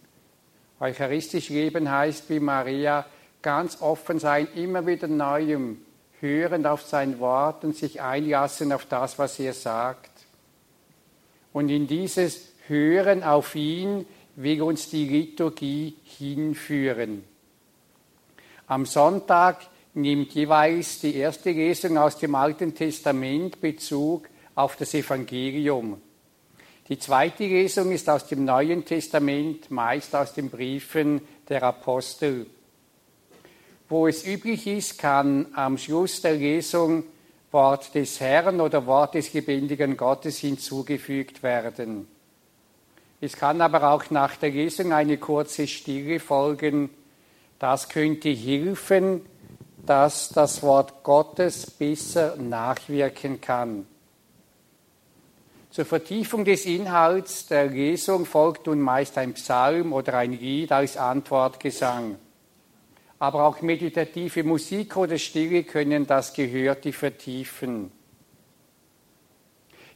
[0.81, 3.07] Eucharistisch leben heißt wie Maria
[3.43, 5.81] ganz offen sein, immer wieder Neuem,
[6.21, 10.11] hörend auf sein Wort und sich einlassen auf das, was er sagt.
[11.53, 17.25] Und in dieses Hören auf ihn will uns die Liturgie hinführen.
[18.67, 19.59] Am Sonntag
[19.95, 24.29] nimmt jeweils die erste Lesung aus dem Alten Testament Bezug
[24.61, 26.01] auf das Evangelium.
[26.89, 32.47] Die zweite Lesung ist aus dem Neuen Testament, meist aus den Briefen der Apostel.
[33.89, 37.05] Wo es üblich ist, kann am Schluss der Lesung
[37.53, 42.07] Wort des Herrn oder Wort des lebendigen Gottes hinzugefügt werden.
[43.21, 46.91] Es kann aber auch nach der Lesung eine kurze Stille folgen.
[47.59, 49.23] Das könnte helfen,
[49.85, 53.87] dass das Wort Gottes besser nachwirken kann.
[55.71, 60.97] Zur Vertiefung des Inhalts der Lesung folgt nun meist ein Psalm oder ein Lied als
[60.97, 62.17] Antwortgesang.
[63.21, 67.93] Aber auch meditative Musik oder Stille können das Gehörte vertiefen.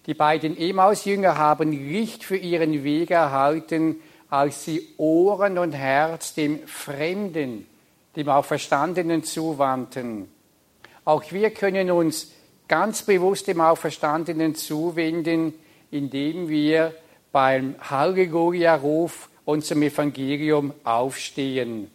[0.06, 3.96] Die beiden Emaus-Jünger haben Licht für ihren Weg erhalten,
[4.30, 7.66] als sie Ohren und Herz dem Fremden,
[8.14, 10.28] dem Auferstandenen zuwandten.
[11.04, 12.30] Auch wir können uns
[12.68, 15.54] ganz bewusst dem Auferstandenen zuwenden,
[15.94, 16.92] indem wir
[17.30, 21.88] beim Halleluja-Ruf unserem Evangelium aufstehen.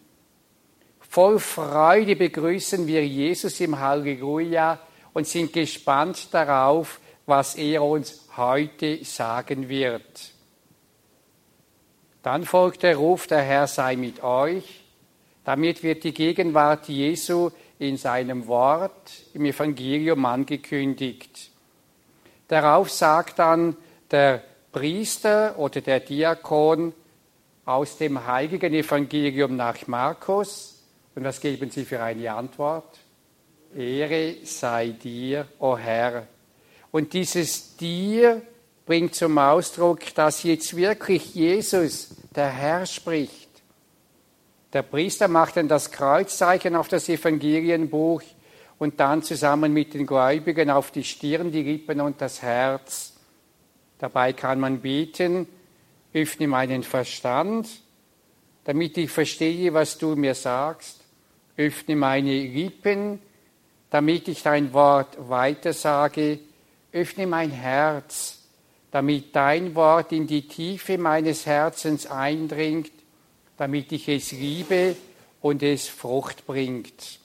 [1.00, 4.78] Voll Freude begrüßen wir Jesus im Halleluja
[5.12, 10.32] und sind gespannt darauf, was er uns heute sagen wird.
[12.22, 14.82] Dann folgt der Ruf, der Herr sei mit euch.
[15.44, 21.50] Damit wird die Gegenwart Jesu in seinem Wort im Evangelium angekündigt.
[22.48, 23.76] Darauf sagt dann
[24.10, 24.42] der
[24.72, 26.92] Priester oder der Diakon
[27.64, 30.82] aus dem heiligen Evangelium nach Markus.
[31.14, 32.98] Und was geben sie für eine Antwort?
[33.76, 36.26] Ehre sei dir, o oh Herr.
[36.90, 38.42] Und dieses dir
[38.86, 43.48] bringt zum Ausdruck, dass jetzt wirklich Jesus, der Herr, spricht.
[44.72, 48.22] Der Priester macht dann das Kreuzzeichen auf das Evangelienbuch
[48.78, 53.09] und dann zusammen mit den Gläubigen auf die Stirn, die Lippen und das Herz.
[54.00, 55.46] Dabei kann man beten,
[56.12, 57.68] öffne meinen Verstand,
[58.64, 61.00] damit ich verstehe, was du mir sagst.
[61.56, 63.20] Öffne meine Lippen,
[63.90, 66.40] damit ich dein Wort weitersage
[66.92, 68.38] Öffne mein Herz,
[68.90, 72.90] damit dein Wort in die Tiefe meines Herzens eindringt,
[73.56, 74.96] damit ich es liebe
[75.40, 77.20] und es Frucht bringt.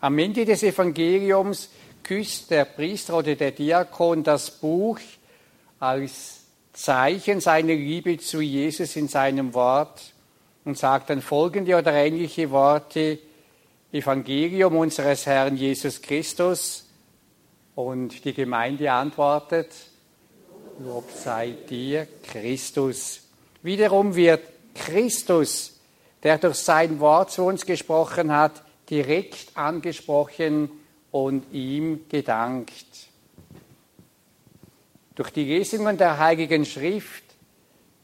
[0.00, 1.70] Am Ende des Evangeliums
[2.06, 5.00] küsst der Priester oder der Diakon das Buch
[5.80, 6.42] als
[6.72, 10.12] Zeichen seiner Liebe zu Jesus in seinem Wort
[10.64, 13.18] und sagt dann folgende oder ähnliche Worte,
[13.90, 16.84] Evangelium unseres Herrn Jesus Christus,
[17.74, 19.68] und die Gemeinde antwortet,
[20.78, 23.20] Lob sei dir, Christus.
[23.62, 24.42] Wiederum wird
[24.74, 25.78] Christus,
[26.22, 30.70] der durch sein Wort zu uns gesprochen hat, direkt angesprochen
[31.10, 32.86] und ihm gedankt.
[35.14, 37.24] Durch die Lesungen der Heiligen Schrift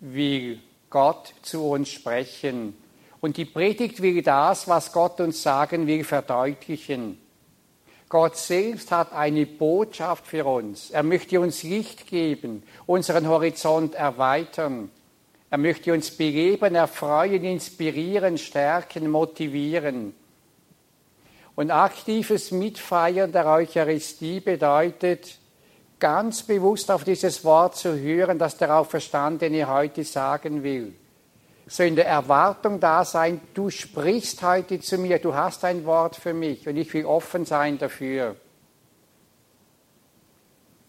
[0.00, 2.76] will Gott zu uns sprechen.
[3.20, 7.18] Und die Predigt will das, was Gott uns sagen will, verdeutlichen.
[8.09, 10.90] Gott selbst hat eine Botschaft für uns.
[10.90, 14.90] Er möchte uns Licht geben, unseren Horizont erweitern.
[15.48, 20.14] Er möchte uns beleben, erfreuen, inspirieren, stärken, motivieren.
[21.55, 25.38] Und aktives Mitfeiern der Eucharistie bedeutet,
[25.98, 30.94] ganz bewusst auf dieses Wort zu hören, das der Auferstandene heute sagen will.
[31.66, 36.16] So in der Erwartung da sein, du sprichst heute zu mir, du hast ein Wort
[36.16, 38.34] für mich und ich will offen sein dafür.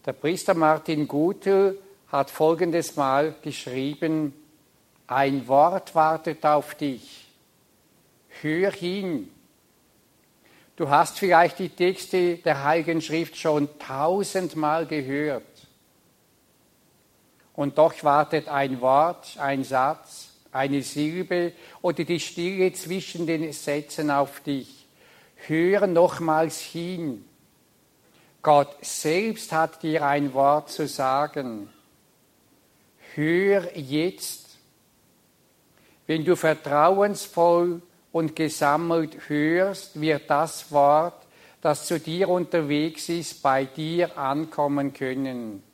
[0.04, 4.34] Der Priester Martin Gutel hat folgendes Mal geschrieben,
[5.06, 7.28] ein Wort wartet auf dich.
[8.40, 9.30] Hör hin.
[10.76, 15.44] Du hast vielleicht die Texte der Heiligen Schrift schon tausendmal gehört.
[17.54, 21.52] Und doch wartet ein Wort, ein Satz, eine Silbe
[21.82, 24.86] oder die Stille zwischen den Sätzen auf dich.
[25.46, 27.24] Hör nochmals hin.
[28.42, 31.70] Gott selbst hat dir ein Wort zu sagen.
[33.14, 34.58] Hör jetzt.
[36.06, 37.80] Wenn du vertrauensvoll
[38.14, 41.26] und gesammelt hörst, wird das Wort,
[41.60, 45.64] das zu dir unterwegs ist, bei dir ankommen können.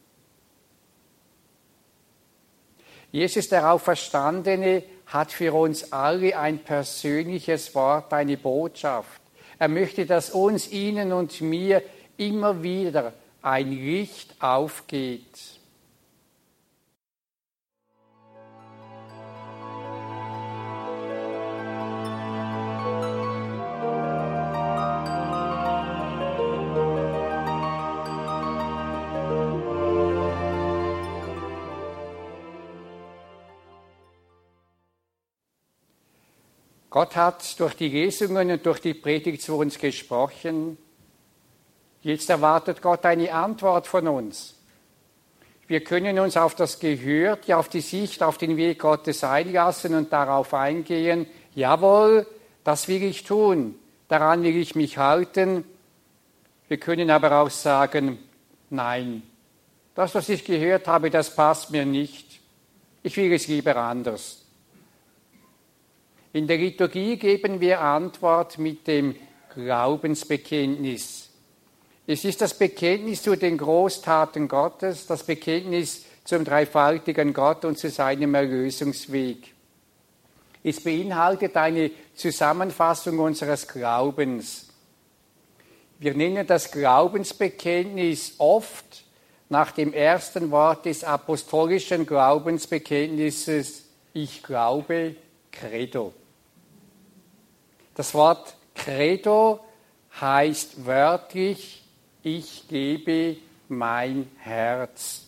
[3.12, 9.20] Jesus, der Auferstandene, hat für uns alle ein persönliches Wort, eine Botschaft.
[9.58, 11.82] Er möchte, dass uns, Ihnen und mir
[12.16, 13.12] immer wieder
[13.42, 15.59] ein Licht aufgeht.
[36.90, 40.76] Gott hat durch die Lesungen und durch die Predigt zu uns gesprochen.
[42.02, 44.56] Jetzt erwartet Gott eine Antwort von uns.
[45.68, 50.12] Wir können uns auf das Gehörte, auf die Sicht, auf den Weg Gottes einlassen und
[50.12, 52.26] darauf eingehen, jawohl,
[52.64, 53.76] das will ich tun,
[54.08, 55.64] daran will ich mich halten.
[56.66, 58.18] Wir können aber auch sagen,
[58.68, 59.22] nein,
[59.94, 62.40] das, was ich gehört habe, das passt mir nicht.
[63.04, 64.39] Ich will es lieber anders.
[66.32, 69.16] In der Liturgie geben wir Antwort mit dem
[69.52, 71.28] Glaubensbekenntnis.
[72.06, 77.90] Es ist das Bekenntnis zu den Großtaten Gottes, das Bekenntnis zum dreifaltigen Gott und zu
[77.90, 79.52] seinem Erlösungsweg.
[80.62, 84.68] Es beinhaltet eine Zusammenfassung unseres Glaubens.
[85.98, 89.04] Wir nennen das Glaubensbekenntnis oft
[89.48, 95.16] nach dem ersten Wort des apostolischen Glaubensbekenntnisses, ich glaube,
[95.50, 96.14] Credo.
[97.94, 99.60] Das Wort Credo
[100.20, 101.82] heißt wörtlich,
[102.22, 103.36] ich gebe
[103.68, 105.26] mein Herz.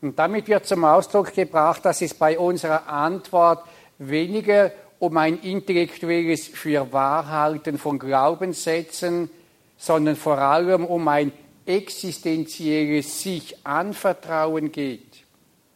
[0.00, 3.66] Und damit wird zum Ausdruck gebracht, dass es bei unserer Antwort
[3.98, 9.30] weniger um ein intellektuelles Fürwahrhalten von Glaubenssätzen,
[9.76, 11.32] sondern vor allem um ein
[11.66, 15.24] existenzielles sich anvertrauen geht.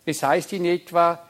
[0.04, 1.22] Es heißt in etwa,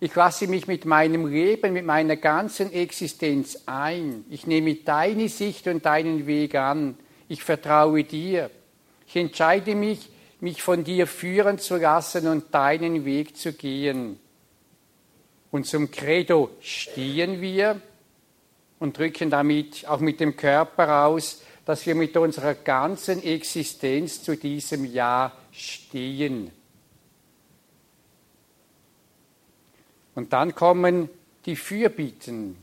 [0.00, 4.24] ich lasse mich mit meinem Leben, mit meiner ganzen Existenz ein.
[4.30, 6.96] Ich nehme deine Sicht und deinen Weg an.
[7.28, 8.50] Ich vertraue dir.
[9.08, 14.20] Ich entscheide mich, mich von dir führen zu lassen und deinen Weg zu gehen.
[15.50, 17.80] Und zum Credo stehen wir
[18.78, 24.36] und drücken damit auch mit dem Körper aus, dass wir mit unserer ganzen Existenz zu
[24.36, 26.52] diesem Ja stehen.
[30.18, 31.08] Und dann kommen
[31.46, 32.56] die Fürbitten.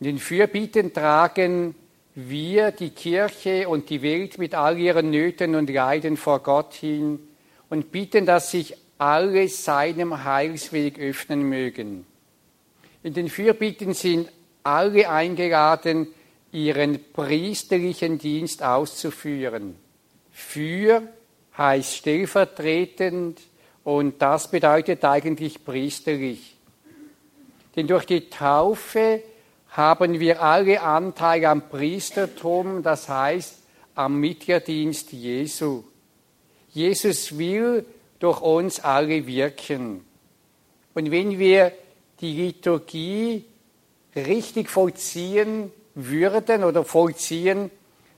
[0.00, 1.74] In den Fürbitten tragen
[2.14, 7.18] wir die Kirche und die Welt mit all ihren Nöten und Leiden vor Gott hin
[7.68, 12.06] und bitten, dass sich alle seinem Heilsweg öffnen mögen.
[13.02, 14.32] In den Fürbitten sind
[14.62, 16.06] alle eingeladen,
[16.50, 19.76] ihren priesterlichen Dienst auszuführen.
[20.32, 21.02] Für
[21.58, 23.38] heißt stellvertretend,
[23.84, 26.56] und das bedeutet eigentlich priesterlich.
[27.76, 29.22] Denn durch die Taufe
[29.68, 33.58] haben wir alle Anteil am Priestertum, das heißt
[33.94, 35.84] am Mitgliederdienst Jesu.
[36.72, 37.84] Jesus will
[38.18, 40.04] durch uns alle wirken.
[40.94, 41.72] Und wenn wir
[42.20, 43.44] die Liturgie
[44.16, 47.70] richtig vollziehen würden oder vollziehen,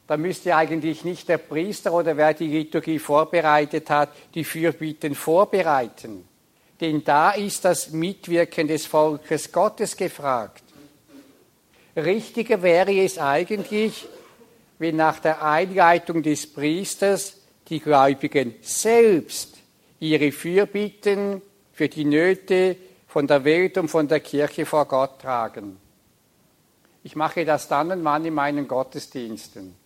[0.06, 6.28] da müsste eigentlich nicht der Priester oder wer die Liturgie vorbereitet hat, die Fürbitten vorbereiten.
[6.80, 10.62] Denn da ist das Mitwirken des Volkes Gottes gefragt.
[11.96, 14.06] Richtiger wäre es eigentlich,
[14.78, 17.38] wenn nach der Einleitung des Priesters
[17.68, 19.56] die Gläubigen selbst
[19.98, 21.40] ihre Fürbitten
[21.72, 22.76] für die Nöte
[23.08, 25.78] von der Welt und von der Kirche vor Gott tragen.
[27.02, 29.85] Ich mache das dann und wann in meinen Gottesdiensten.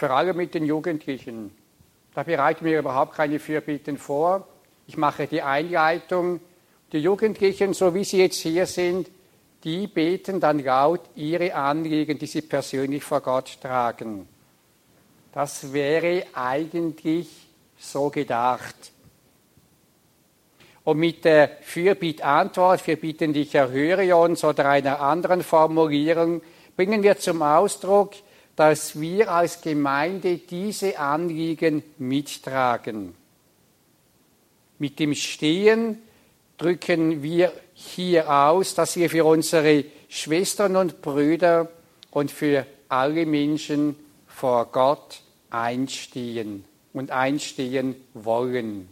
[0.00, 1.54] Vor allem mit den Jugendlichen.
[2.14, 4.48] Da bereite ich mir überhaupt keine Fürbitten vor.
[4.86, 6.40] Ich mache die Einleitung.
[6.90, 9.10] Die Jugendlichen, so wie sie jetzt hier sind,
[9.62, 14.26] die beten dann laut ihre Anliegen, die sie persönlich vor Gott tragen.
[15.32, 17.28] Das wäre eigentlich
[17.76, 18.92] so gedacht.
[20.82, 26.40] Und mit der Fürbittantwort, wir bitten dich, erhöre uns oder einer anderen Formulierung,
[26.74, 28.14] bringen wir zum Ausdruck,
[28.60, 33.14] dass wir als Gemeinde diese Anliegen mittragen.
[34.78, 35.96] Mit dem Stehen
[36.58, 41.70] drücken wir hier aus, dass wir für unsere Schwestern und Brüder
[42.10, 43.96] und für alle Menschen
[44.26, 48.90] vor Gott einstehen und einstehen wollen.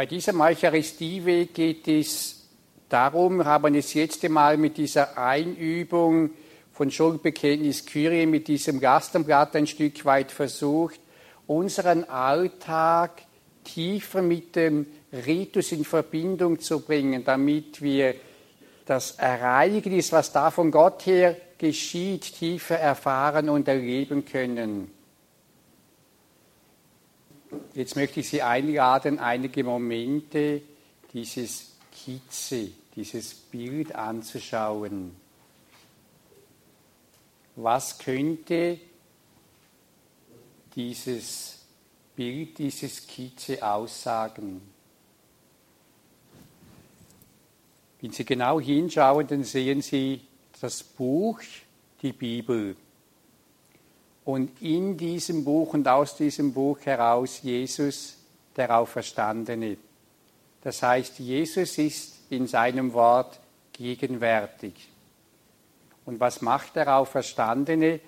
[0.00, 2.48] Bei diesem Eucharistieweg geht es
[2.88, 6.30] darum, haben es jetzt einmal mit dieser Einübung
[6.72, 10.98] von Schuldbekenntnis Kyrie, mit diesem Gastenblatt ein Stück weit versucht,
[11.46, 13.24] unseren Alltag
[13.62, 18.14] tiefer mit dem Ritus in Verbindung zu bringen, damit wir
[18.86, 24.90] das Ereignis, was da von Gott her geschieht, tiefer erfahren und erleben können.
[27.74, 30.62] Jetzt möchte ich Sie einladen, einige Momente
[31.12, 35.16] dieses Skizze, dieses Bild anzuschauen.
[37.56, 38.78] Was könnte
[40.74, 41.58] dieses
[42.14, 44.62] Bild, diese Skizze aussagen?
[48.00, 50.22] Wenn Sie genau hinschauen, dann sehen Sie
[50.60, 51.40] das Buch,
[52.00, 52.76] die Bibel
[54.24, 58.16] und in diesem Buch und aus diesem Buch heraus Jesus,
[58.56, 59.76] der Auferstandene.
[60.62, 63.40] Das heißt, Jesus ist in seinem Wort
[63.72, 64.88] gegenwärtig.
[66.04, 68.00] Und was macht der Auferstandene?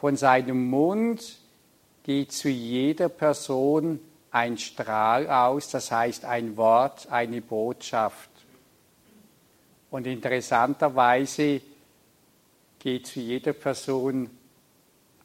[0.00, 1.38] Von seinem Mund
[2.02, 4.00] geht zu jeder Person
[4.30, 8.30] ein Strahl aus, das heißt ein Wort, eine Botschaft.
[9.90, 11.60] Und interessanterweise
[12.80, 14.28] geht zu jeder Person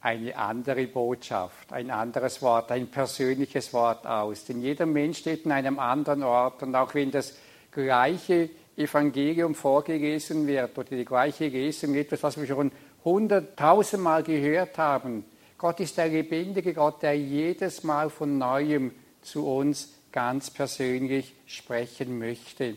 [0.01, 4.45] eine andere Botschaft, ein anderes Wort, ein persönliches Wort aus.
[4.45, 7.35] Denn jeder Mensch steht in einem anderen Ort und auch wenn das
[7.71, 12.71] gleiche Evangelium vorgelesen wird oder die gleiche Lesung, etwas, was wir schon
[13.03, 15.25] hunderttausendmal gehört haben,
[15.57, 22.17] Gott ist der lebendige Gott, der jedes Mal von neuem zu uns ganz persönlich sprechen
[22.17, 22.75] möchte.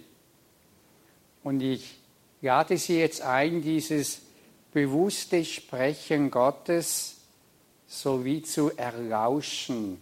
[1.45, 2.01] Und ich
[2.41, 4.23] lade Sie jetzt ein, dieses
[4.73, 7.17] bewusste Sprechen Gottes
[7.87, 10.01] sowie zu erlauschen.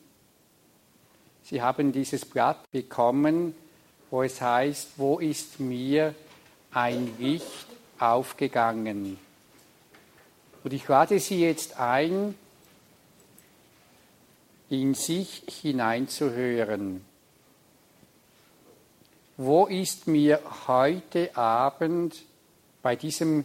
[1.43, 3.55] Sie haben dieses Blatt bekommen,
[4.11, 6.15] wo es heißt, wo ist mir
[6.73, 7.67] ein Licht
[7.99, 9.19] aufgegangen.
[10.63, 12.35] Und ich lade Sie jetzt ein,
[14.69, 17.05] in sich hineinzuhören.
[19.37, 22.23] Wo ist mir heute Abend
[22.83, 23.45] bei diesem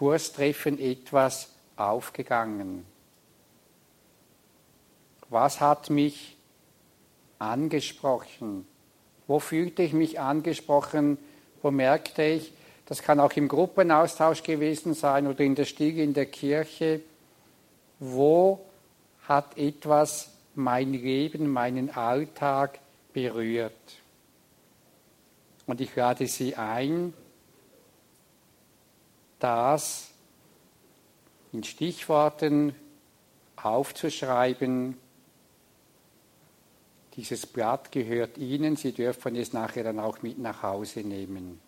[0.00, 2.86] Kurstreffen etwas aufgegangen?
[5.28, 6.38] Was hat mich
[7.38, 8.66] angesprochen?
[9.26, 11.18] Wo fühlte ich mich angesprochen?
[11.60, 12.50] Wo merkte ich,
[12.86, 17.02] das kann auch im Gruppenaustausch gewesen sein oder in der Stiege in der Kirche,
[17.98, 18.58] wo
[19.28, 22.78] hat etwas mein Leben, meinen Alltag
[23.12, 23.74] berührt?
[25.66, 27.12] Und ich lade Sie ein,
[29.40, 30.10] das
[31.52, 32.74] in Stichworten
[33.56, 34.96] aufzuschreiben.
[37.16, 41.60] Dieses Blatt gehört Ihnen, Sie dürfen es nachher dann auch mit nach Hause nehmen.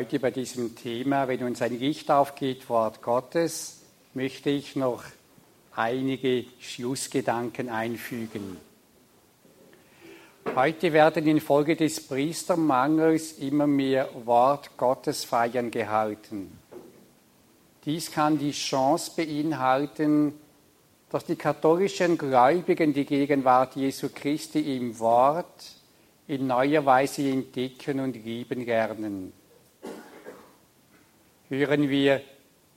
[0.00, 3.82] Heute bei diesem Thema, wenn uns ein Licht aufgeht, Wort Gottes,
[4.14, 5.04] möchte ich noch
[5.76, 8.56] einige Schlussgedanken einfügen.
[10.56, 16.58] Heute werden infolge des Priestermangels immer mehr Wort Gottes feiern gehalten.
[17.84, 20.32] Dies kann die Chance beinhalten,
[21.10, 25.74] dass die katholischen Gläubigen die Gegenwart Jesu Christi im Wort
[26.26, 29.34] in neuer Weise entdecken und lieben lernen
[31.50, 32.22] hören wir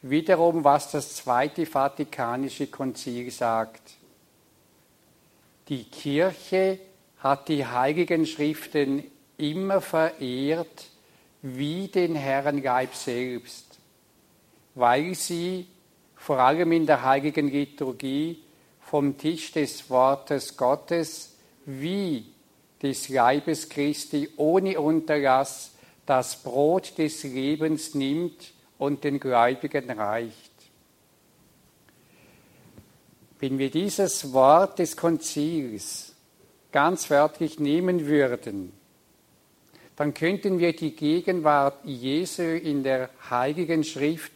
[0.01, 3.93] wiederum, was das Zweite Vatikanische Konzil sagt.
[5.69, 6.79] Die Kirche
[7.19, 9.03] hat die heiligen Schriften
[9.37, 10.87] immer verehrt
[11.41, 13.79] wie den Herrn Geib selbst,
[14.75, 15.67] weil sie
[16.15, 18.39] vor allem in der heiligen Liturgie
[18.81, 22.25] vom Tisch des Wortes Gottes wie
[22.81, 25.71] des Leibes Christi ohne Unterlass
[26.05, 30.51] das Brot des Lebens nimmt und den Gläubigen reicht.
[33.39, 36.13] Wenn wir dieses Wort des Konzils
[36.71, 38.71] ganz wörtlich nehmen würden,
[39.95, 44.31] dann könnten wir die Gegenwart Jesu in der Heiligen Schrift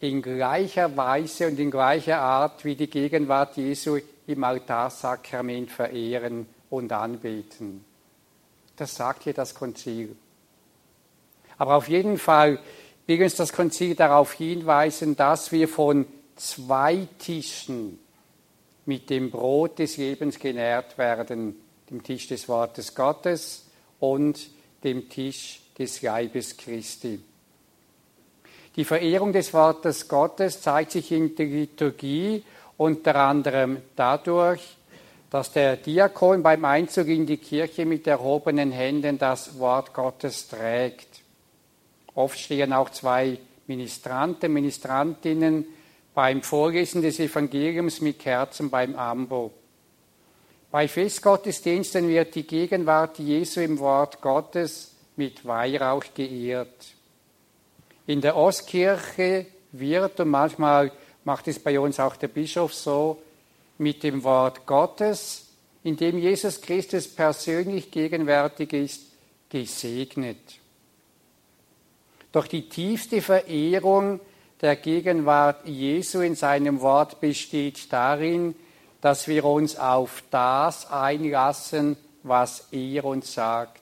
[0.00, 6.92] in gleicher Weise und in gleicher Art wie die Gegenwart Jesu im Altarsakrament verehren und
[6.92, 7.84] anbeten.
[8.76, 10.16] Das sagt hier das Konzil.
[11.58, 12.58] Aber auf jeden Fall
[13.10, 16.06] will uns das Konzil darauf hinweisen, dass wir von
[16.36, 17.98] zwei Tischen
[18.86, 21.56] mit dem Brot des Lebens genährt werden,
[21.90, 23.66] dem Tisch des Wortes Gottes
[23.98, 24.48] und
[24.84, 27.20] dem Tisch des Leibes Christi.
[28.76, 32.44] Die Verehrung des Wortes Gottes zeigt sich in der Liturgie
[32.76, 34.76] unter anderem dadurch,
[35.30, 41.09] dass der Diakon beim Einzug in die Kirche mit erhobenen Händen das Wort Gottes trägt.
[42.20, 45.64] Oft stehen auch zwei Ministranten, Ministrantinnen
[46.14, 49.52] beim Vorlesen des Evangeliums mit Kerzen beim Ambo.
[50.70, 56.88] Bei Festgottesdiensten wird die Gegenwart Jesu im Wort Gottes mit Weihrauch geehrt.
[58.06, 60.92] In der Ostkirche wird, und manchmal
[61.24, 63.22] macht es bei uns auch der Bischof so,
[63.78, 65.46] mit dem Wort Gottes,
[65.84, 69.02] in dem Jesus Christus persönlich gegenwärtig ist,
[69.48, 70.59] gesegnet.
[72.32, 74.20] Doch die tiefste Verehrung
[74.60, 78.54] der Gegenwart Jesu in seinem Wort besteht darin,
[79.00, 83.80] dass wir uns auf das einlassen, was er uns sagt.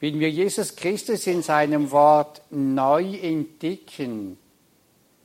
[0.00, 4.38] Wenn wir Jesus Christus in seinem Wort neu entdecken,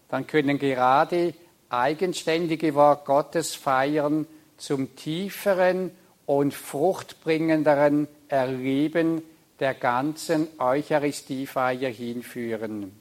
[0.09, 1.33] dann können gerade
[1.69, 4.27] eigenständige Wort Gottes feiern
[4.57, 5.91] zum tieferen
[6.25, 9.21] und fruchtbringenderen Erleben
[9.60, 12.91] der ganzen Eucharistiefeier hinführen.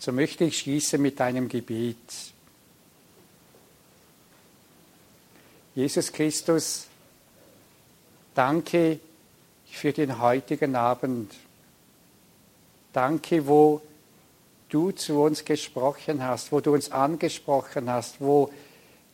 [0.00, 2.32] So möchte ich schließen mit einem Gebet.
[5.80, 6.88] Jesus Christus,
[8.34, 9.00] danke
[9.64, 11.32] für den heutigen Abend.
[12.92, 13.80] Danke, wo
[14.68, 18.50] du zu uns gesprochen hast, wo du uns angesprochen hast, wo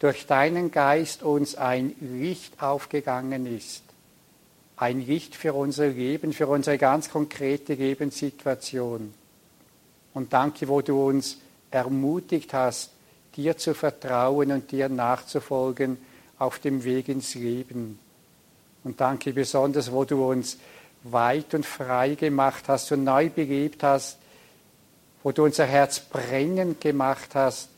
[0.01, 3.85] durch deinen Geist uns ein Licht aufgegangen ist.
[4.77, 9.15] Ein Licht für unser Leben, für unsere ganz konkrete Lebenssituation.
[10.15, 11.37] Und danke, wo du uns
[11.71, 12.91] ermutigt hast,
[13.37, 15.99] dir zu vertrauen und dir nachzufolgen
[16.39, 17.99] auf dem Weg ins Leben.
[18.85, 20.59] Und danke besonders, wo du uns
[21.03, 24.19] weit und frei gemacht hast und neu belebt hast,
[25.23, 27.69] wo du unser Herz brennend gemacht hast,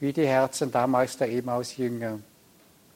[0.00, 2.18] wie die Herzen damals der Emaus-Jünger.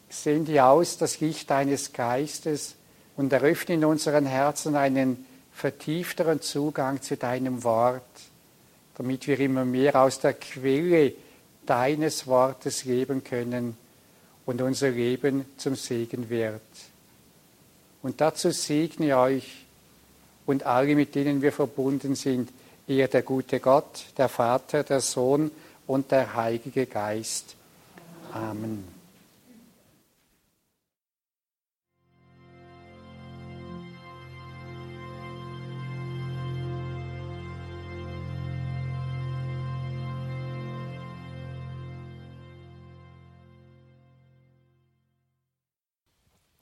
[0.09, 2.75] Sende aus das Licht deines Geistes
[3.17, 8.03] und eröffne in unseren Herzen einen vertiefteren Zugang zu deinem Wort,
[8.97, 11.13] damit wir immer mehr aus der Quelle
[11.67, 13.77] deines Wortes leben können
[14.51, 16.61] und unser Leben zum Segen wird.
[18.03, 19.65] Und dazu segne euch
[20.45, 22.51] und alle, mit denen wir verbunden sind,
[22.89, 25.53] ihr der gute Gott, der Vater, der Sohn
[25.87, 27.55] und der Heilige Geist.
[28.33, 29.00] Amen.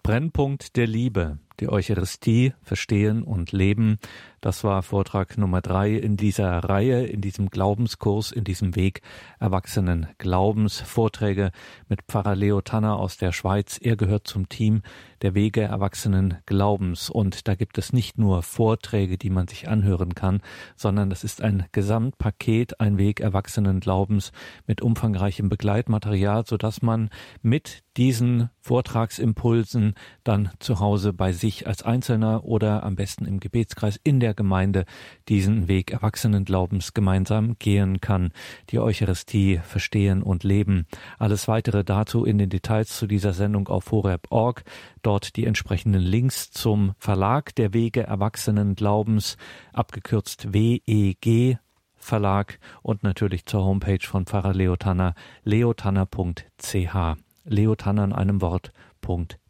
[0.08, 3.98] Brennpunkt der Liebe die Eucharistie verstehen und leben.
[4.40, 9.02] Das war Vortrag Nummer drei in dieser Reihe, in diesem Glaubenskurs, in diesem Weg
[9.40, 10.80] Erwachsenen Glaubens.
[10.80, 11.50] Vorträge
[11.88, 13.78] mit Pfarrer Leo Tanner aus der Schweiz.
[13.82, 14.82] Er gehört zum Team
[15.22, 17.10] der Wege Erwachsenen Glaubens.
[17.10, 20.40] Und da gibt es nicht nur Vorträge, die man sich anhören kann,
[20.76, 24.30] sondern es ist ein Gesamtpaket, ein Weg Erwachsenen Glaubens
[24.68, 27.10] mit umfangreichem Begleitmaterial, sodass man
[27.42, 33.98] mit diesen Vortragsimpulsen dann zu Hause bei sich als Einzelner oder am besten im Gebetskreis
[34.02, 34.84] in der Gemeinde
[35.28, 38.32] diesen Weg Erwachsenenglaubens gemeinsam gehen kann,
[38.70, 40.86] die Eucharistie verstehen und leben.
[41.18, 44.62] Alles weitere dazu in den Details zu dieser Sendung auf horeb.org.
[45.02, 49.36] Dort die entsprechenden Links zum Verlag der Wege Erwachsenenglaubens,
[49.72, 51.58] abgekürzt WEG
[51.96, 58.40] Verlag und natürlich zur Homepage von Pfarrer Leotanner, leotanner.ch leotanner in einem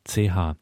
[0.08, 0.56] Wort.ch.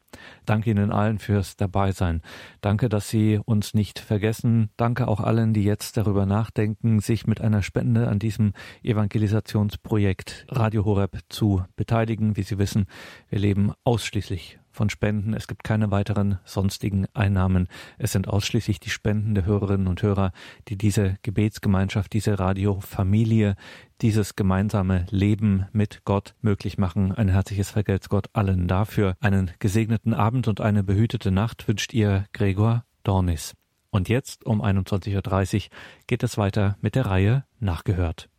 [0.45, 2.21] Danke Ihnen allen fürs Dabeisein.
[2.61, 4.69] Danke, dass Sie uns nicht vergessen.
[4.77, 10.85] Danke auch allen, die jetzt darüber nachdenken, sich mit einer Spende an diesem Evangelisationsprojekt Radio
[10.85, 12.35] Horeb zu beteiligen.
[12.35, 12.87] Wie Sie wissen,
[13.29, 15.33] wir leben ausschließlich von Spenden.
[15.33, 17.67] Es gibt keine weiteren sonstigen Einnahmen.
[17.97, 20.31] Es sind ausschließlich die Spenden der Hörerinnen und Hörer,
[20.69, 23.55] die diese Gebetsgemeinschaft, diese Radiofamilie,
[24.01, 27.11] dieses gemeinsame Leben mit Gott möglich machen.
[27.11, 29.15] Ein herzliches Vergelt's Gott allen dafür.
[29.19, 33.55] Einen gesegneten Abend und eine behütete Nacht wünscht ihr Gregor Dornis.
[33.89, 35.61] Und jetzt um 21.30 Uhr
[36.05, 38.29] geht es weiter mit der Reihe Nachgehört.